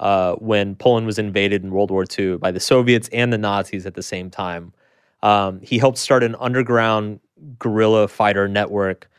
[0.00, 3.86] uh, when Poland was invaded in World War II by the Soviets and the Nazis
[3.86, 4.72] at the same time.
[5.22, 7.20] Um, he helped start an underground
[7.58, 9.10] guerrilla fighter network.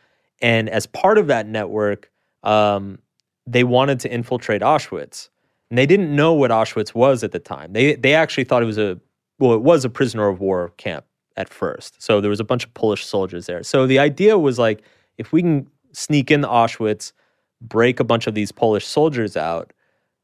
[0.42, 2.10] And as part of that network,
[2.44, 3.00] um,
[3.46, 5.30] they wanted to infiltrate Auschwitz.
[5.70, 7.74] And they didn't know what Auschwitz was at the time.
[7.74, 9.00] They, they actually thought it was a,
[9.38, 11.06] well, it was a prisoner of war camp
[11.40, 12.00] at first.
[12.04, 13.64] So there was a bunch of Polish soldiers there.
[13.64, 14.84] So the idea was like,
[15.18, 17.14] if we can sneak into Auschwitz,
[17.62, 19.72] break a bunch of these Polish soldiers out,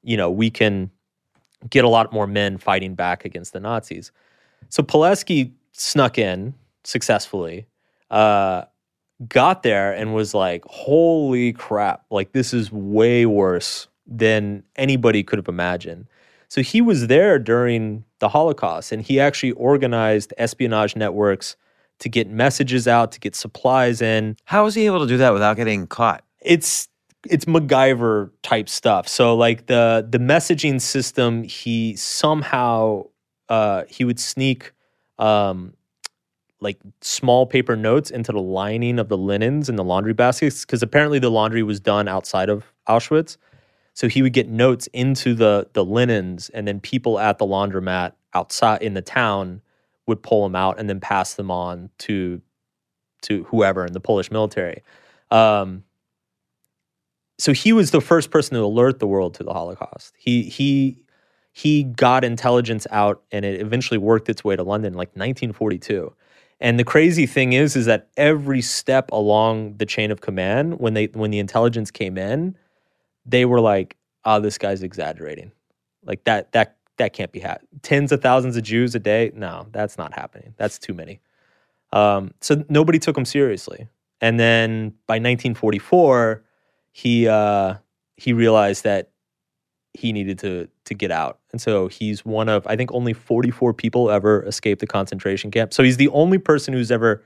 [0.03, 0.91] you know, we can
[1.69, 4.11] get a lot more men fighting back against the Nazis.
[4.69, 7.65] So Pilecki snuck in successfully,
[8.11, 8.65] uh,
[9.29, 15.39] got there and was like, holy crap, like this is way worse than anybody could
[15.39, 16.07] have imagined.
[16.55, 21.57] So he was there during the Holocaust and he actually organized espionage networks
[21.99, 25.33] to get messages out, to get supplies in How was he able to do that
[25.33, 26.23] without getting caught?
[26.39, 26.87] it's
[27.25, 29.05] it's MacGyver type stuff.
[29.09, 33.07] So like the the messaging system, he somehow
[33.49, 34.71] uh, he would sneak
[35.19, 35.73] um,
[36.61, 40.81] like small paper notes into the lining of the linens in the laundry baskets because
[40.81, 43.35] apparently the laundry was done outside of Auschwitz.
[43.95, 48.11] So he would get notes into the the linens, and then people at the laundromat
[48.33, 49.61] outside in the town
[50.05, 52.41] would pull them out and then pass them on to
[53.23, 54.83] to whoever in the Polish military.
[55.31, 55.83] Um,
[57.39, 60.13] so he was the first person to alert the world to the Holocaust.
[60.17, 60.99] He he
[61.53, 66.13] he got intelligence out, and it eventually worked its way to London, like 1942.
[66.59, 70.95] And the crazy thing is, is that every step along the chain of command, when
[70.95, 72.57] they when the intelligence came in,
[73.25, 75.51] they were like, "Oh, this guy's exaggerating.
[76.03, 77.79] Like that that that can't be happening.
[77.81, 79.31] Tens of thousands of Jews a day?
[79.35, 80.53] No, that's not happening.
[80.57, 81.19] That's too many."
[81.91, 83.87] Um, so nobody took him seriously.
[84.21, 86.43] And then by 1944,
[86.91, 87.75] he uh,
[88.17, 89.11] he realized that
[89.93, 93.73] he needed to to get out, and so he's one of I think only 44
[93.73, 95.73] people ever escaped a concentration camp.
[95.73, 97.23] So he's the only person who's ever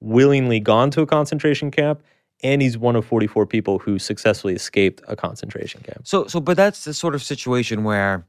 [0.00, 2.02] willingly gone to a concentration camp,
[2.42, 6.06] and he's one of 44 people who successfully escaped a concentration camp.
[6.06, 8.26] So, so, but that's the sort of situation where,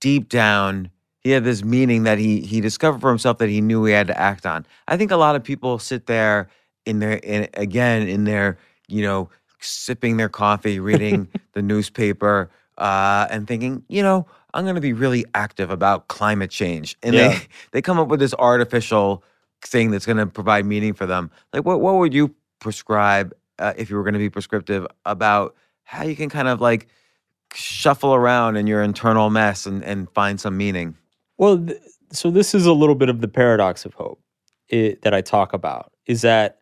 [0.00, 3.84] deep down, he had this meaning that he he discovered for himself that he knew
[3.84, 4.66] he had to act on.
[4.88, 6.48] I think a lot of people sit there
[6.84, 13.28] in their in, again in their you know sipping their coffee, reading the newspaper, uh,
[13.30, 17.28] and thinking, you know, I'm going to be really active about climate change, and Yeah.
[17.28, 19.22] they they come up with this artificial
[19.64, 21.30] thing that's going to provide meaning for them.
[21.52, 23.32] Like, what what would you prescribe
[23.62, 26.88] uh, if you were going to be prescriptive about how you can kind of like
[27.54, 30.96] shuffle around in your internal mess and, and find some meaning.
[31.38, 31.78] Well, th-
[32.10, 34.20] so this is a little bit of the paradox of hope
[34.72, 36.58] i that I talk about is that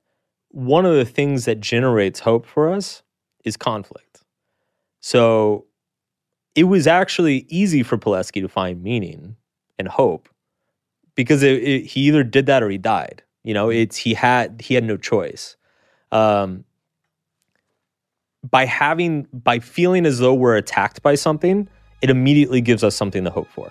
[0.51, 3.03] one of the things that generates hope for us
[3.45, 4.23] is conflict.
[5.01, 5.67] So
[6.55, 9.37] it was actually easy for Pilecki to find meaning
[9.79, 10.29] and hope
[11.15, 13.23] because it, it, he either did that or he died.
[13.45, 15.57] You know, it's he had he had no choice.
[16.13, 16.65] Um,
[18.49, 21.69] by having by feeling as though we're attacked by something,
[22.03, 23.71] it immediately gives us something to hope for.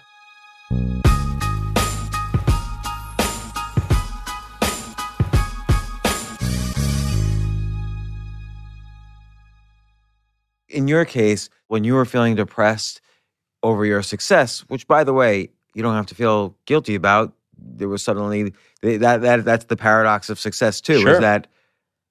[10.67, 13.01] In your case, when you were feeling depressed
[13.63, 17.89] over your success, which by the way, you don't have to feel guilty about, there
[17.89, 21.13] was suddenly that that that's the paradox of success too, Sure.
[21.13, 21.47] is that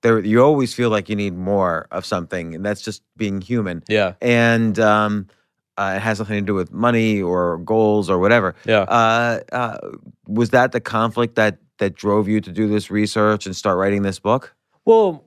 [0.03, 3.83] there you always feel like you need more of something, and that's just being human.
[3.89, 5.29] Yeah, And um,
[5.77, 8.55] uh, it has nothing to do with money or goals or whatever.
[8.65, 8.83] yeah.
[8.83, 9.79] Uh, uh,
[10.27, 14.03] was that the conflict that that drove you to do this research and start writing
[14.03, 14.55] this book?
[14.85, 15.25] Well,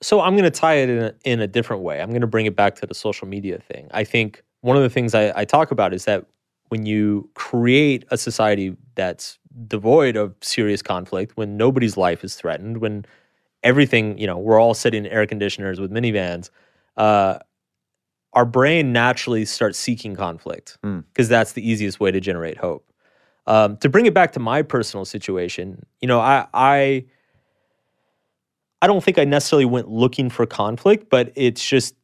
[0.00, 2.00] so I'm going to tie it in a, in a different way.
[2.00, 3.88] I'm going to bring it back to the social media thing.
[3.92, 6.24] I think one of the things I, I talk about is that
[6.68, 12.78] when you create a society that's devoid of serious conflict, when nobody's life is threatened,
[12.78, 13.04] when
[13.62, 16.50] everything, you know, we're all sitting in air conditioners with minivans,
[16.96, 17.38] uh,
[18.32, 21.00] our brain naturally starts seeking conflict Hmm.
[21.12, 22.86] because that's the easiest way to generate hope.
[23.46, 27.04] Um, to bring it back to my personal situation, you know, I, I
[28.80, 31.94] I don't think I necessarily went looking for conflict, but it's just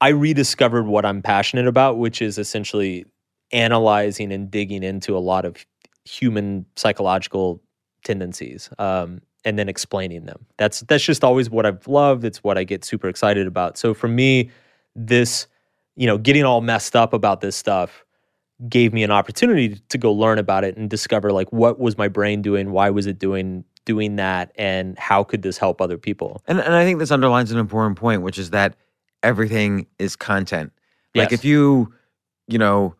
[0.00, 3.04] I rediscovered what I'm passionate about, which is essentially
[3.52, 5.64] analyzing and digging into a lot of
[6.04, 7.60] human psychological
[8.04, 10.44] tendencies um, and then explaining them.
[10.58, 12.22] That's that's just always what I've loved.
[12.24, 13.78] It's what I get super excited about.
[13.78, 14.50] So for me,
[14.94, 15.46] this
[15.96, 18.04] you know getting all messed up about this stuff
[18.68, 22.08] gave me an opportunity to go learn about it and discover like what was my
[22.08, 26.42] brain doing, why was it doing doing that, and how could this help other people.
[26.46, 28.76] And and I think this underlines an important point, which is that
[29.22, 30.72] everything is content.
[31.14, 31.40] Like Yes.
[31.40, 31.94] if you,
[32.48, 32.94] you know,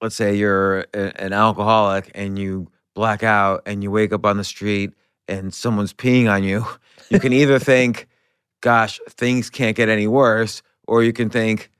[0.00, 4.36] let's say you're a, an alcoholic and you black out and you wake up on
[4.36, 4.92] the street
[5.32, 6.64] and someone's peeing on you,
[7.10, 8.08] you can either think,
[8.60, 11.70] gosh, things can't get any worse, or you can think,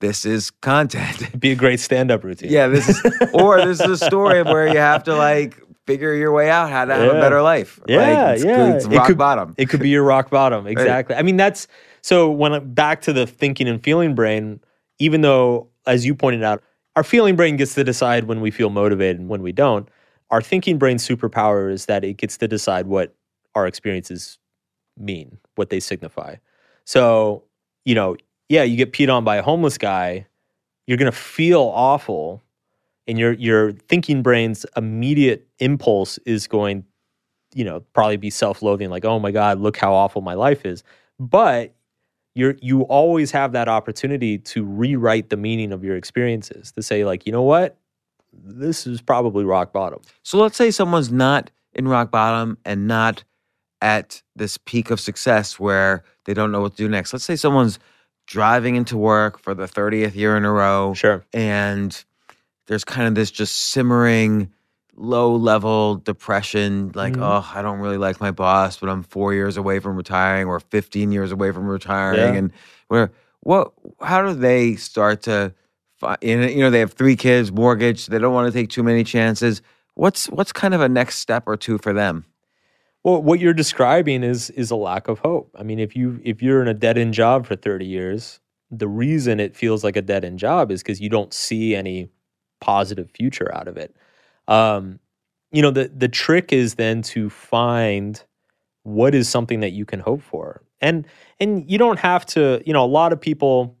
[0.00, 1.22] this is content.
[1.22, 2.52] It'd be a great stand-up routine.
[2.52, 3.00] yeah, this is,
[3.34, 6.70] or this is a story of where you have to like figure your way out
[6.70, 7.80] how to have a better life.
[7.88, 8.74] Yeah, like, it's, yeah.
[8.74, 9.54] it's It rock could- bottom.
[9.58, 10.66] It could be your rock bottom.
[10.74, 11.16] Exactly.
[11.16, 11.66] I mean, that's
[12.02, 14.60] so when back to the thinking and feeling brain,
[15.00, 16.62] even though, as you pointed out,
[16.94, 19.88] our feeling brain gets to decide when we feel motivated and when we don't,
[20.30, 23.14] our thinking brain superpower is that it gets to decide what
[23.54, 24.38] our experiences
[24.98, 26.36] mean, what they signify.
[26.84, 27.44] So,
[27.84, 28.16] you know,
[28.48, 30.26] yeah, you get peed on by a homeless guy,
[30.86, 32.42] you're to feel awful.
[33.06, 36.84] And your your thinking brain's immediate impulse is going
[37.54, 40.82] you know probably be self-loathing like oh my god look how awful my life is
[41.18, 41.74] but
[42.34, 47.04] you're you always have that opportunity to rewrite the meaning of your experiences to say
[47.04, 47.78] like you know what
[48.32, 53.24] this is probably rock bottom So let's say someone's not in rock bottom and not
[53.80, 57.12] at this peak of success where they don't know what to do next.
[57.12, 57.78] Let's say someone's
[58.26, 62.04] driving into work for the 30th year in a row sure and
[62.66, 64.52] there's kind of this just simmering
[64.96, 67.22] low level depression like Mhm.
[67.22, 70.60] oh I don't really like my boss but I'm 4 years away from retiring or
[70.60, 72.38] 15 years away from retiring Yeah.
[72.38, 72.52] and
[72.88, 75.54] where what how do they start to
[76.22, 79.62] you know they have 3 kids mortgage they don't want to take too many chances.
[79.94, 82.24] What's what's kind of a next step or two for them?
[83.04, 85.54] Well what you're describing is is a lack of hope.
[85.58, 88.88] I mean if you if you're in a dead end job for 30 years the
[88.88, 92.10] reason it feels like a dead end job is because you don't see any
[92.60, 93.94] positive future out of it.
[94.46, 95.00] Um
[95.50, 98.22] you know the the trick is then to find
[98.82, 100.62] what is something that you can hope for.
[100.80, 101.06] And
[101.40, 103.77] and you don't have to you know a lot of people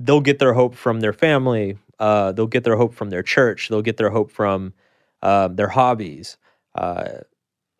[0.00, 3.68] they'll get their hope from their family uh, they'll get their hope from their church
[3.68, 4.72] they'll get their hope from
[5.22, 6.36] uh, their hobbies
[6.74, 7.08] uh,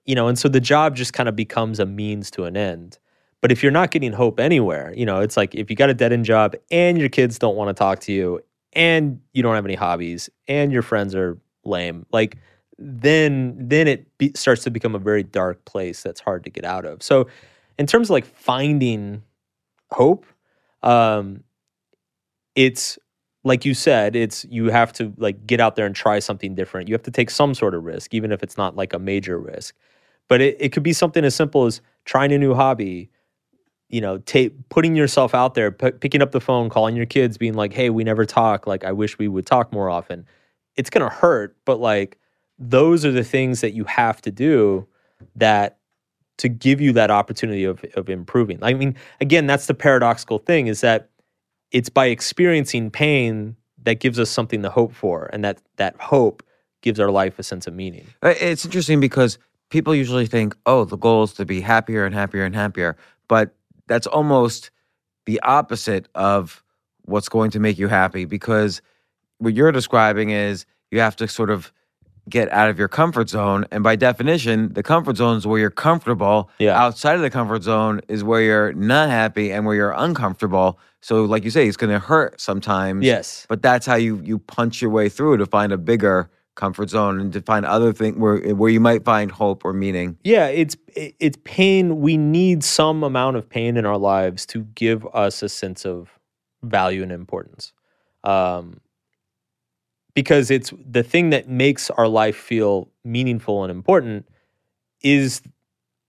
[0.04, 2.98] you know and so the job just kind of becomes a means to an end.
[3.40, 5.94] But if you're not getting hope anywhere you know it's like if you got a
[5.94, 8.40] dead end job and your kids don't want to talk to you
[8.72, 12.36] and you don't have any hobbies and your friends are lame like
[12.78, 16.64] then then it be, starts to become a very dark place that's hard to get
[16.64, 17.02] out of.
[17.02, 17.28] So
[17.78, 19.22] in terms of like finding
[19.90, 20.26] hope
[20.82, 21.42] um
[22.58, 22.98] it's
[23.44, 26.88] like you said it's you have to like get out there and try something different.
[26.88, 29.38] You have to take some sort of risk even if it's not like a major
[29.38, 29.76] risk.
[30.26, 33.10] But it, it could be something as simple as trying a new hobby
[33.88, 34.18] you know
[34.70, 37.90] putting yourself out there p- picking up the phone calling your kids being like hey
[37.90, 38.66] we never talk.
[38.66, 40.26] Like i wish we would talk more often.
[40.74, 42.18] It's going to hurt but like
[42.58, 44.84] those are the things that you have to do
[45.36, 45.78] that
[46.38, 48.58] to give you that opportunity of, of improving.
[48.62, 51.10] I mean again that's the paradoxical thing is that
[51.70, 56.42] it's by experiencing pain that gives us something to hope for and that that hope
[56.82, 59.38] gives our life a sense of meaning Uh, It's interesting because
[59.70, 62.96] people usually think, oh, the goal is to be happier and happier and happier.
[63.28, 63.54] But
[63.86, 64.70] that's almost
[65.26, 66.62] the opposite of
[67.02, 68.80] what's going to make you happy because
[69.38, 71.72] what you're describing is you have to sort of
[72.28, 73.64] get out of your comfort zone.
[73.70, 76.50] And by definition, the comfort zone is where you're comfortable.
[76.58, 76.80] Yeah.
[76.80, 80.78] Outside of the comfort zone is where you're not happy and where you're uncomfortable.
[81.00, 83.04] So, like you say, it's going to hurt sometimes.
[83.04, 86.90] yes But that's how you you punch your way through to find a bigger comfort
[86.90, 90.18] zone and to find other things where where you might find hope or meaning.
[90.24, 95.06] yeah it's it's pain we need some amount of pain in our lives to give
[95.14, 96.18] us a sense of
[96.64, 97.72] value and importance
[98.24, 98.80] um
[100.18, 104.28] because it's the thing that makes our life feel meaningful and important
[105.00, 105.40] is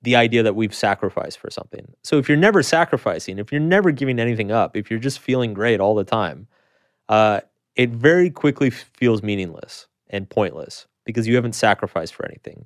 [0.02, 1.94] the idea that we've sacrificed for something.
[2.04, 5.54] So if you're never sacrificing if you're never giving anything up if you're just feeling
[5.54, 6.48] great all the time
[7.08, 7.42] uh
[7.76, 12.66] it very quickly feels meaningless and pointless because you haven't sacrificed for anything.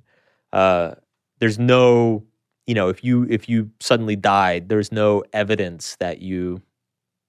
[0.50, 0.94] Uh
[1.40, 2.24] there's no
[2.66, 6.62] you know if you if you suddenly died there's no evidence that you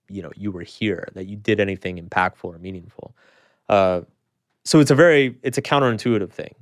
[0.08, 3.14] you know you were here that you did anything impactful or meaningful
[3.70, 4.02] uh,
[4.64, 6.56] so it's a very it's a counterintuitive thing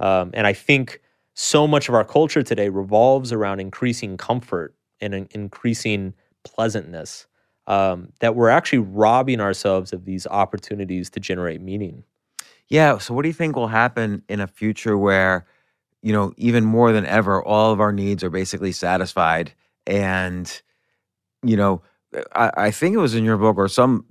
[0.00, 1.00] um, and i think
[1.34, 7.26] so much of our culture today revolves around increasing comfort and in- increasing pleasantness
[7.66, 12.04] um, that we're actually robbing ourselves of these opportunities to generate meaning.
[12.68, 12.98] Yeah.
[12.98, 15.46] So, what do you think will happen in a future where,
[16.02, 19.52] you know, even more than ever, all of our needs are basically satisfied?
[19.86, 20.50] And,
[21.42, 21.82] you know,
[22.34, 24.04] I, I think it was in your book or some,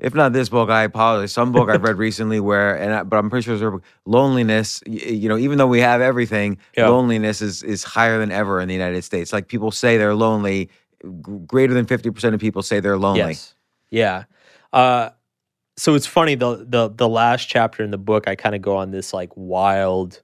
[0.00, 1.32] if not this book, I apologize.
[1.32, 3.82] Some book I've read recently where, and I, but I'm pretty sure it's your book,
[4.06, 4.82] loneliness.
[4.86, 6.88] You know, even though we have everything, Yeah.
[6.88, 9.32] loneliness is is higher than ever in the United States.
[9.32, 10.70] Like people say they're lonely.
[11.46, 13.20] Greater than fifty percent of people say they're lonely.
[13.20, 13.54] Yes.
[13.90, 14.24] Yeah.
[14.72, 15.10] Uh,
[15.76, 18.76] so it's funny the the the last chapter in the book, I kind of go
[18.76, 20.22] on this like wild,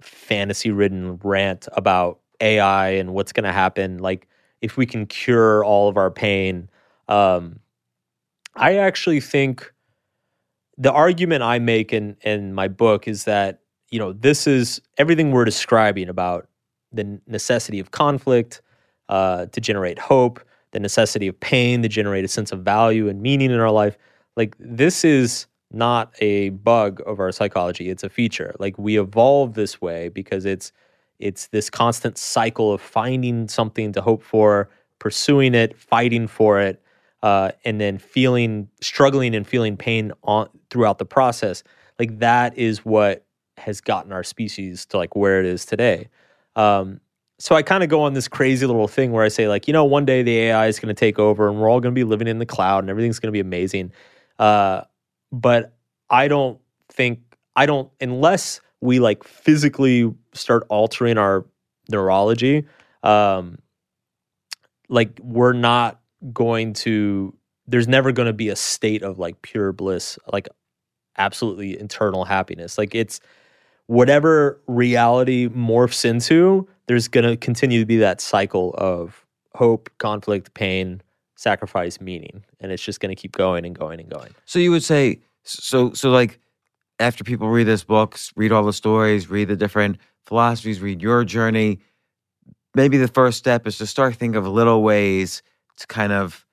[0.00, 3.98] fantasy ridden rant about AI and what's going to happen.
[3.98, 4.26] Like
[4.60, 6.68] if we can cure all of our pain.
[7.08, 7.60] Um,
[8.58, 9.72] I actually think
[10.76, 15.30] the argument I make in in my book is that you know this is everything
[15.30, 16.48] we're describing about
[16.92, 18.60] the necessity of conflict
[19.08, 20.40] uh, to generate hope,
[20.72, 23.96] the necessity of pain to generate a sense of value and meaning in our life.
[24.36, 28.54] Like this is not a bug of our psychology; it's a feature.
[28.58, 30.72] Like we evolve this way because it's
[31.20, 36.82] it's this constant cycle of finding something to hope for, pursuing it, fighting for it,
[37.22, 41.62] uh, and then feeling struggling and feeling pain on throughout the process.
[41.98, 43.24] Like that is what
[43.56, 46.08] has gotten our species to like where it is today.
[46.56, 47.00] Um,
[47.40, 49.72] so I kind of go on this crazy little thing where I say like, you
[49.72, 51.98] know, one day the AI is going to take over and we're all going to
[51.98, 53.92] be living in the cloud and everything's going to be amazing.
[54.38, 54.82] Uh,
[55.30, 55.76] but
[56.10, 56.60] I don't
[56.90, 57.20] think
[57.54, 61.44] I don't unless we like physically start altering our
[61.90, 62.66] neurology.
[63.02, 63.58] Um,
[64.88, 66.00] like we're not
[66.32, 67.34] going to.
[67.66, 70.48] There's never going to be a state of like pure bliss, like
[71.18, 72.78] absolutely internal happiness.
[72.78, 73.20] Like it's
[73.86, 80.54] whatever reality morphs into, there's going to continue to be that cycle of hope, conflict,
[80.54, 81.02] pain,
[81.36, 82.44] sacrifice, meaning.
[82.60, 84.34] And it's just going to keep going and going and going.
[84.44, 86.38] So you would say so so like
[86.98, 91.24] after people read this book, read all the stories, read the different philosophies, read your
[91.24, 91.80] journey,
[92.74, 95.42] maybe the first step is to start thinking of little ways
[95.78, 96.46] to kind of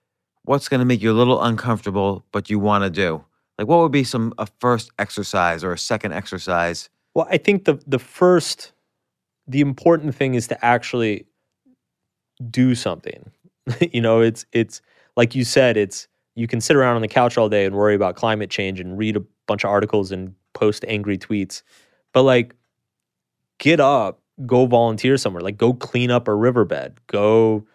[0.43, 3.23] what's going to make you a little uncomfortable but you want to do.
[3.57, 6.89] Like what would be some a first exercise or a second exercise?
[7.13, 8.73] Well, I think the the first
[9.47, 11.25] the important thing is to actually
[12.49, 13.31] do something.
[13.91, 14.81] you know, it's it's
[15.15, 17.95] like you said, it's you can sit around on the couch all day and worry
[17.95, 21.63] about climate change and read a bunch of articles and post angry tweets.
[22.13, 22.55] But like
[23.57, 27.65] get up, go volunteer somewhere, like go clean up a riverbed, go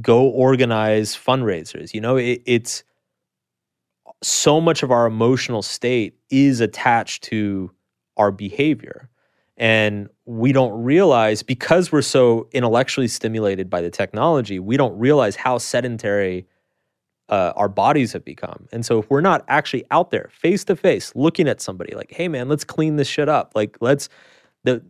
[0.00, 1.94] go organize fundraisers.
[1.94, 2.84] You know, it, it's
[4.22, 7.70] so much of our emotional state is attached to
[8.16, 9.08] our behavior.
[9.56, 15.36] And we don't realize because we're so intellectually stimulated by the technology, we don't realize
[15.36, 16.46] how sedentary
[17.28, 18.66] uh, our bodies have become.
[18.72, 22.12] And so if we're not actually out there face to face looking at somebody like,
[22.12, 23.52] hey man, let's clean this shit up.
[23.54, 24.08] Like let's
[24.68, 24.82] the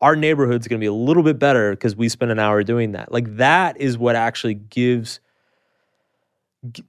[0.00, 3.12] our neighborhood's gonna be a little bit better because we spent an hour doing that.
[3.12, 5.20] Like that is what actually gives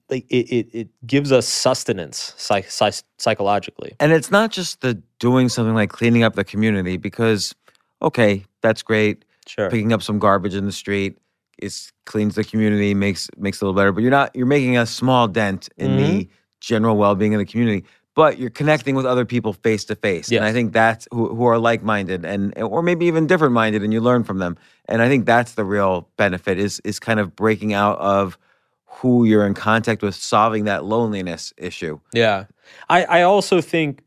[0.09, 3.95] like it, it, it gives us sustenance psych, psych, psychologically.
[3.99, 7.55] And it's not just the doing something like cleaning up the community because
[8.01, 9.23] okay, that's great.
[9.47, 9.69] Sure.
[9.69, 11.17] picking up some garbage in the street
[11.59, 14.77] is cleans the community makes makes it a little better but you're not you're making
[14.77, 16.31] a small dent in the mm-hmm.
[16.59, 17.85] general well-being of the community
[18.17, 21.45] but you're connecting with other people face to face and i think that's who, who
[21.45, 24.57] are like-minded and or maybe even different minded and you learn from them
[24.89, 28.37] and i think that's the real benefit is is kind of breaking out of
[28.85, 32.45] who you're in contact with solving that loneliness issue Yeah.
[32.89, 34.03] I, I also think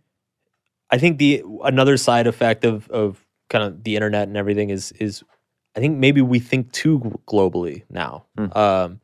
[0.90, 4.92] I think the another side effect of of kind of the internet and everything is
[4.92, 5.22] is
[5.76, 6.98] I think maybe we think too
[7.28, 8.24] globally now.
[8.36, 8.58] Hmm.
[8.58, 9.00] Um,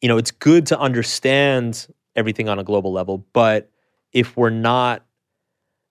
[0.00, 3.70] you know, it's good to understand everything on a global level, but
[4.14, 5.04] if we're not,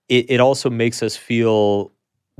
[0.09, 1.91] it, it also makes us feel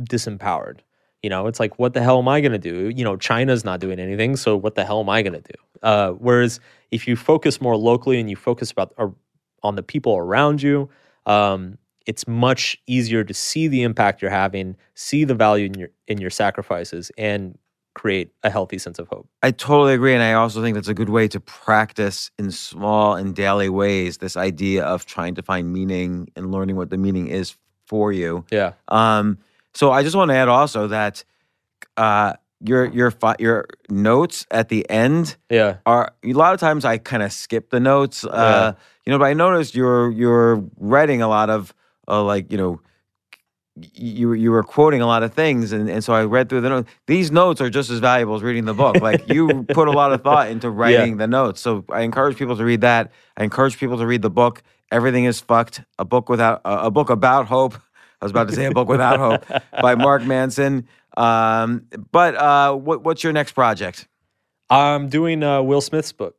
[0.02, 0.80] disempowered.
[1.22, 2.90] You know, it's like, what the hell am I going to do?
[2.90, 5.60] You know, China's not doing anything, so what the hell am I going to do?
[5.82, 6.60] Uh, whereas
[6.92, 9.14] if you focus more locally and you focus about or,
[9.62, 10.90] on the people around you,
[11.26, 15.90] um, it's much easier to see the impact you're having, see the value in your
[16.08, 17.58] in your sacrifices, and
[17.94, 19.28] create a healthy sense of hope.
[19.44, 20.14] I totally agree.
[20.14, 24.18] And I also think that's a good way to practice in small and daily ways
[24.18, 28.46] this idea of trying to find meaning and learning what the meaning is for you.
[28.52, 28.74] Yeah.
[28.88, 29.38] Um,
[29.74, 31.24] so I just want to add also that
[31.98, 35.78] uh, your your fi- your notes at the end Yeah.
[35.86, 38.24] are a lot of times I kind of skip the notes.
[38.24, 38.74] Uh,
[39.06, 41.74] You know, but I noticed you're you're writing a lot of
[42.08, 42.80] uh, like you know
[43.76, 46.62] you were- you were quoting a lot of things, and, and so I read through
[46.62, 46.90] the notes.
[47.08, 48.98] These notes are just as valuable as reading the book.
[49.02, 51.62] Like you put a lot of thought into writing the notes.
[51.62, 53.12] So I encourage people to read that.
[53.38, 54.62] I encourage people to read the book.
[54.92, 55.82] Everything is fucked.
[55.98, 57.74] A book without a, a book about hope.
[58.22, 60.88] I was about to say a book without hope by Mark Manson.
[61.18, 64.08] Um, but uh, what, what's your next project?
[64.70, 66.36] I'm doing uh, Will Smith's book.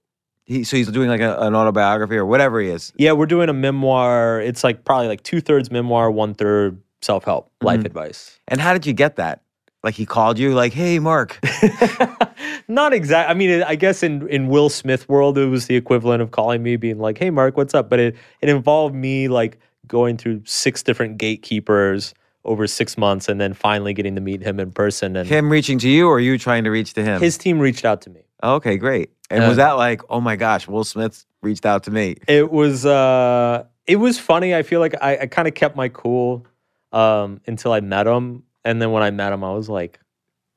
[0.47, 2.93] He, so he's doing like a, an autobiography or whatever he is.
[2.97, 4.41] Yeah, we're doing a memoir.
[4.41, 8.39] It's like probably like two thirds memoir, one third self help, life advice.
[8.49, 9.43] And how did you get that?
[9.83, 11.39] Like he called you, like, "Hey, Mark."
[12.69, 13.29] Not exact.
[13.31, 16.63] I mean, I guess in in Will Smith world, it was the equivalent of calling
[16.63, 20.41] me, being like, "Hey, Mark, what's up?" But it it involved me like going through
[20.47, 22.15] six different gatekeepers
[22.47, 25.17] over six months, and then finally getting to meet him in person.
[25.17, 27.21] And him reaching to you, or you trying to reach to him?
[27.21, 28.23] his team reached out to me.
[28.43, 29.11] okay, great.
[29.31, 32.17] And Uh, was that like, oh my gosh, Will Smith reached out to me?
[32.27, 34.55] It was uh it was funny.
[34.55, 36.47] I feel like I, I kind of kept my cool
[36.95, 38.45] um until I met him.
[38.65, 40.01] And then when I met him, I was like,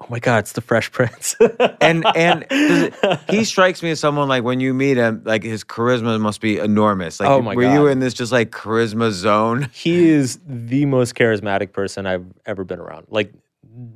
[0.01, 1.35] oh my God, it's the Fresh Prince.
[1.81, 2.93] And and it-
[3.29, 6.57] he strikes me as someone like when you meet him, like his charisma must be
[6.59, 7.19] enormous.
[7.19, 9.69] Like, Oh my were you in this just like charisma zone?
[9.73, 13.07] he is the most charismatic person I've ever been around.
[13.09, 13.33] Like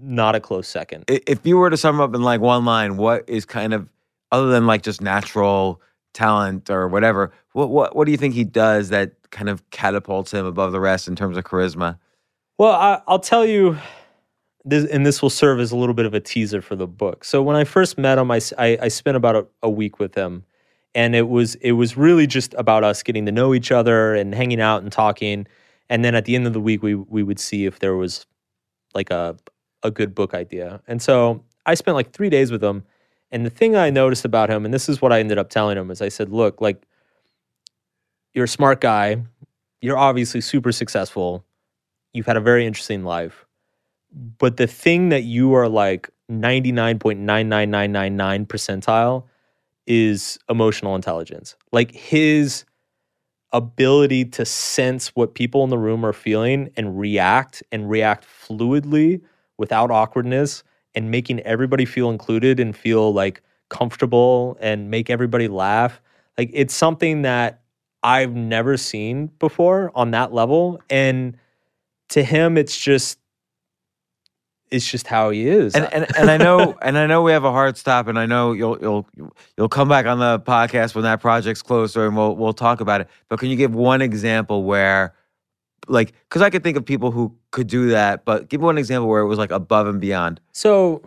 [0.02, 1.06] not a close second.
[1.08, 3.90] If you were to sum up in like one line, what is kind of
[4.32, 5.82] other than like just natural
[6.14, 7.32] talent or whatever?
[7.54, 10.80] What what what do you think he does that kind of catapults him above the
[10.80, 11.98] rest in terms of charisma?
[12.62, 13.80] Well, I, I'll tell you,
[14.64, 17.24] this, and this will serve as a little bit of a teaser for the book.
[17.24, 20.46] So when I first met him, I I spent about a, a week with him,
[20.94, 24.36] and it was it was really just about us getting to know each other and
[24.36, 25.48] hanging out and talking.
[25.90, 28.28] And then at the end of the week, we we would see if there was
[28.94, 29.36] like a
[29.82, 30.82] a good book idea.
[30.88, 32.84] And so I spent like three days with him.
[33.32, 35.80] And the thing I noticed about him, and this is what I ended up telling
[35.80, 36.86] him, is I said, "Look, like
[38.36, 39.24] you're a smart guy.
[39.82, 41.44] You're obviously super successful.
[42.14, 43.46] You've had a very interesting life.
[44.38, 49.24] But the thing that you are like 99.99999 percentile
[49.88, 51.56] is emotional intelligence.
[51.72, 52.66] Like his
[53.54, 59.22] ability to sense what people in the room are feeling and react and react fluidly
[59.58, 60.64] without awkwardness
[60.96, 66.02] and making everybody feel included and feel like comfortable and make everybody laugh.
[66.38, 67.62] Like it's something that
[68.04, 70.82] I've never seen before on that level.
[70.90, 71.38] And
[72.12, 73.18] to him, it's just
[74.72, 75.76] it's just how he is.
[75.76, 78.26] And, and and I know and I know we have a hard stop, and I
[78.26, 79.08] know you'll you'll
[79.58, 83.02] you'll come back on the podcast when that project's closer, and we'll we'll talk about
[83.02, 83.10] it.
[83.28, 85.14] But can you give one example where,
[85.88, 89.10] like, because I could think of people who could do that, but give one example
[89.10, 90.40] where it was like above and beyond.
[90.54, 91.02] So,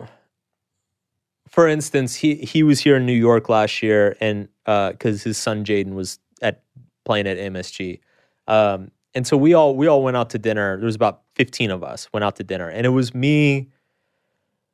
[1.47, 5.65] for instance, he he was here in New York last year, and because his son
[5.65, 6.61] Jaden was at
[7.03, 7.99] playing at MSG,
[8.47, 10.77] um, and so we all we all went out to dinner.
[10.77, 13.69] There was about fifteen of us went out to dinner, and it was me,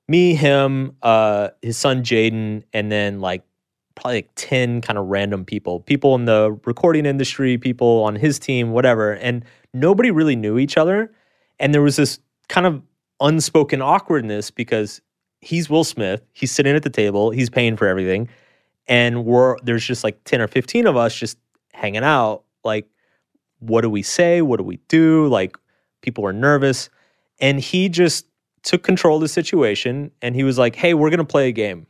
[0.08, 3.44] me, him, uh, his son Jaden, and then like
[3.96, 8.39] probably like ten kind of random people, people in the recording industry, people on his
[8.39, 11.14] team, whatever, and nobody really knew each other,
[11.60, 12.20] and there was this
[12.50, 12.82] kind of
[13.22, 15.02] unspoken awkwardness because
[15.42, 16.24] he's Will Smith.
[16.34, 17.30] He's sitting at the table.
[17.30, 18.28] He's paying for everything,
[18.88, 21.38] and we're there's just like ten or fifteen of us just
[21.74, 22.44] hanging out.
[22.64, 22.88] Like,
[23.62, 24.41] what do we say?
[24.41, 25.28] What do we do?
[25.28, 25.57] Like,
[26.01, 26.89] people are nervous,
[27.39, 28.26] and he just
[28.64, 31.88] took control of the situation, and he was like, "Hey, we're gonna play a game.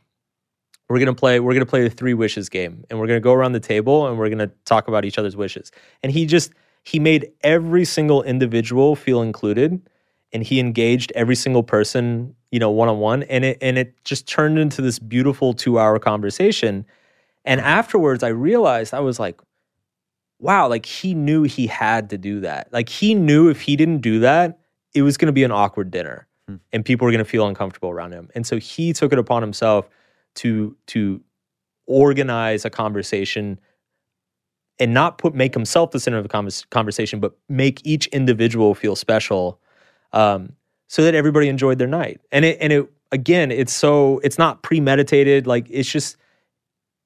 [0.88, 1.40] We're gonna play.
[1.40, 4.18] We're gonna play the three wishes game, and we're gonna go around the table, and
[4.18, 6.52] we're gonna talk about each other's wishes." And he just
[6.84, 9.80] he made every single individual feel included
[10.32, 13.94] and he engaged every single person, you know, one on one, and it and it
[14.04, 16.86] just turned into this beautiful two hour conversation.
[17.44, 19.40] And afterwards, I realized I was like,
[20.42, 22.72] wow, like he knew he had to do that.
[22.72, 24.58] Like he knew if he didn't do that,
[24.94, 26.56] it was going to be an awkward dinner, Hmm.
[26.72, 28.28] and people were going to feel uncomfortable around him.
[28.34, 29.88] And so he took it upon himself
[30.36, 31.20] to to
[31.86, 33.60] organize a conversation
[34.78, 38.96] and not put make himself the center of the conversation, but make each individual feel
[38.96, 39.60] special,
[40.12, 40.54] um,
[40.88, 42.20] so that everybody enjoyed their night.
[42.32, 45.46] And it and it again, it's so it's not premeditated.
[45.46, 46.16] Like it's just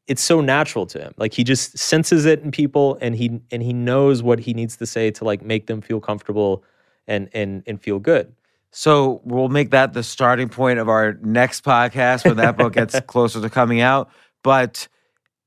[0.07, 1.15] it's so natural to him.
[1.17, 4.77] Like he just senses it in people, and he and he knows what he needs
[4.77, 6.65] to say to like make them feel comfortable
[7.07, 8.33] and and and feel good.
[8.71, 12.99] So we'll make that the starting point of our next podcast when that book gets
[13.07, 14.11] closer to coming out.
[14.43, 14.89] But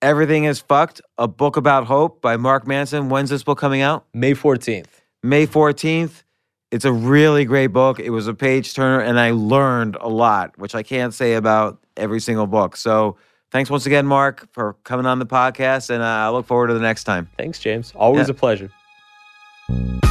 [0.01, 1.01] everything is fucked.
[1.17, 3.09] A book about hope by Mark Manson.
[3.09, 4.05] When's this book coming out?
[4.13, 4.99] May fourteenth.
[5.23, 6.23] May 14th.
[6.71, 7.99] It's a really great book.
[7.99, 11.83] It was a page turner, and I learned a lot, which I can't say about
[11.97, 12.77] every single book.
[12.77, 13.17] So
[13.51, 16.73] thanks once again, Mark, for coming on the podcast, and uh, I look forward to
[16.73, 17.29] the next time.
[17.37, 17.93] Thanks, James.
[17.95, 18.31] Always Yeah.
[18.31, 20.08] a pleasure.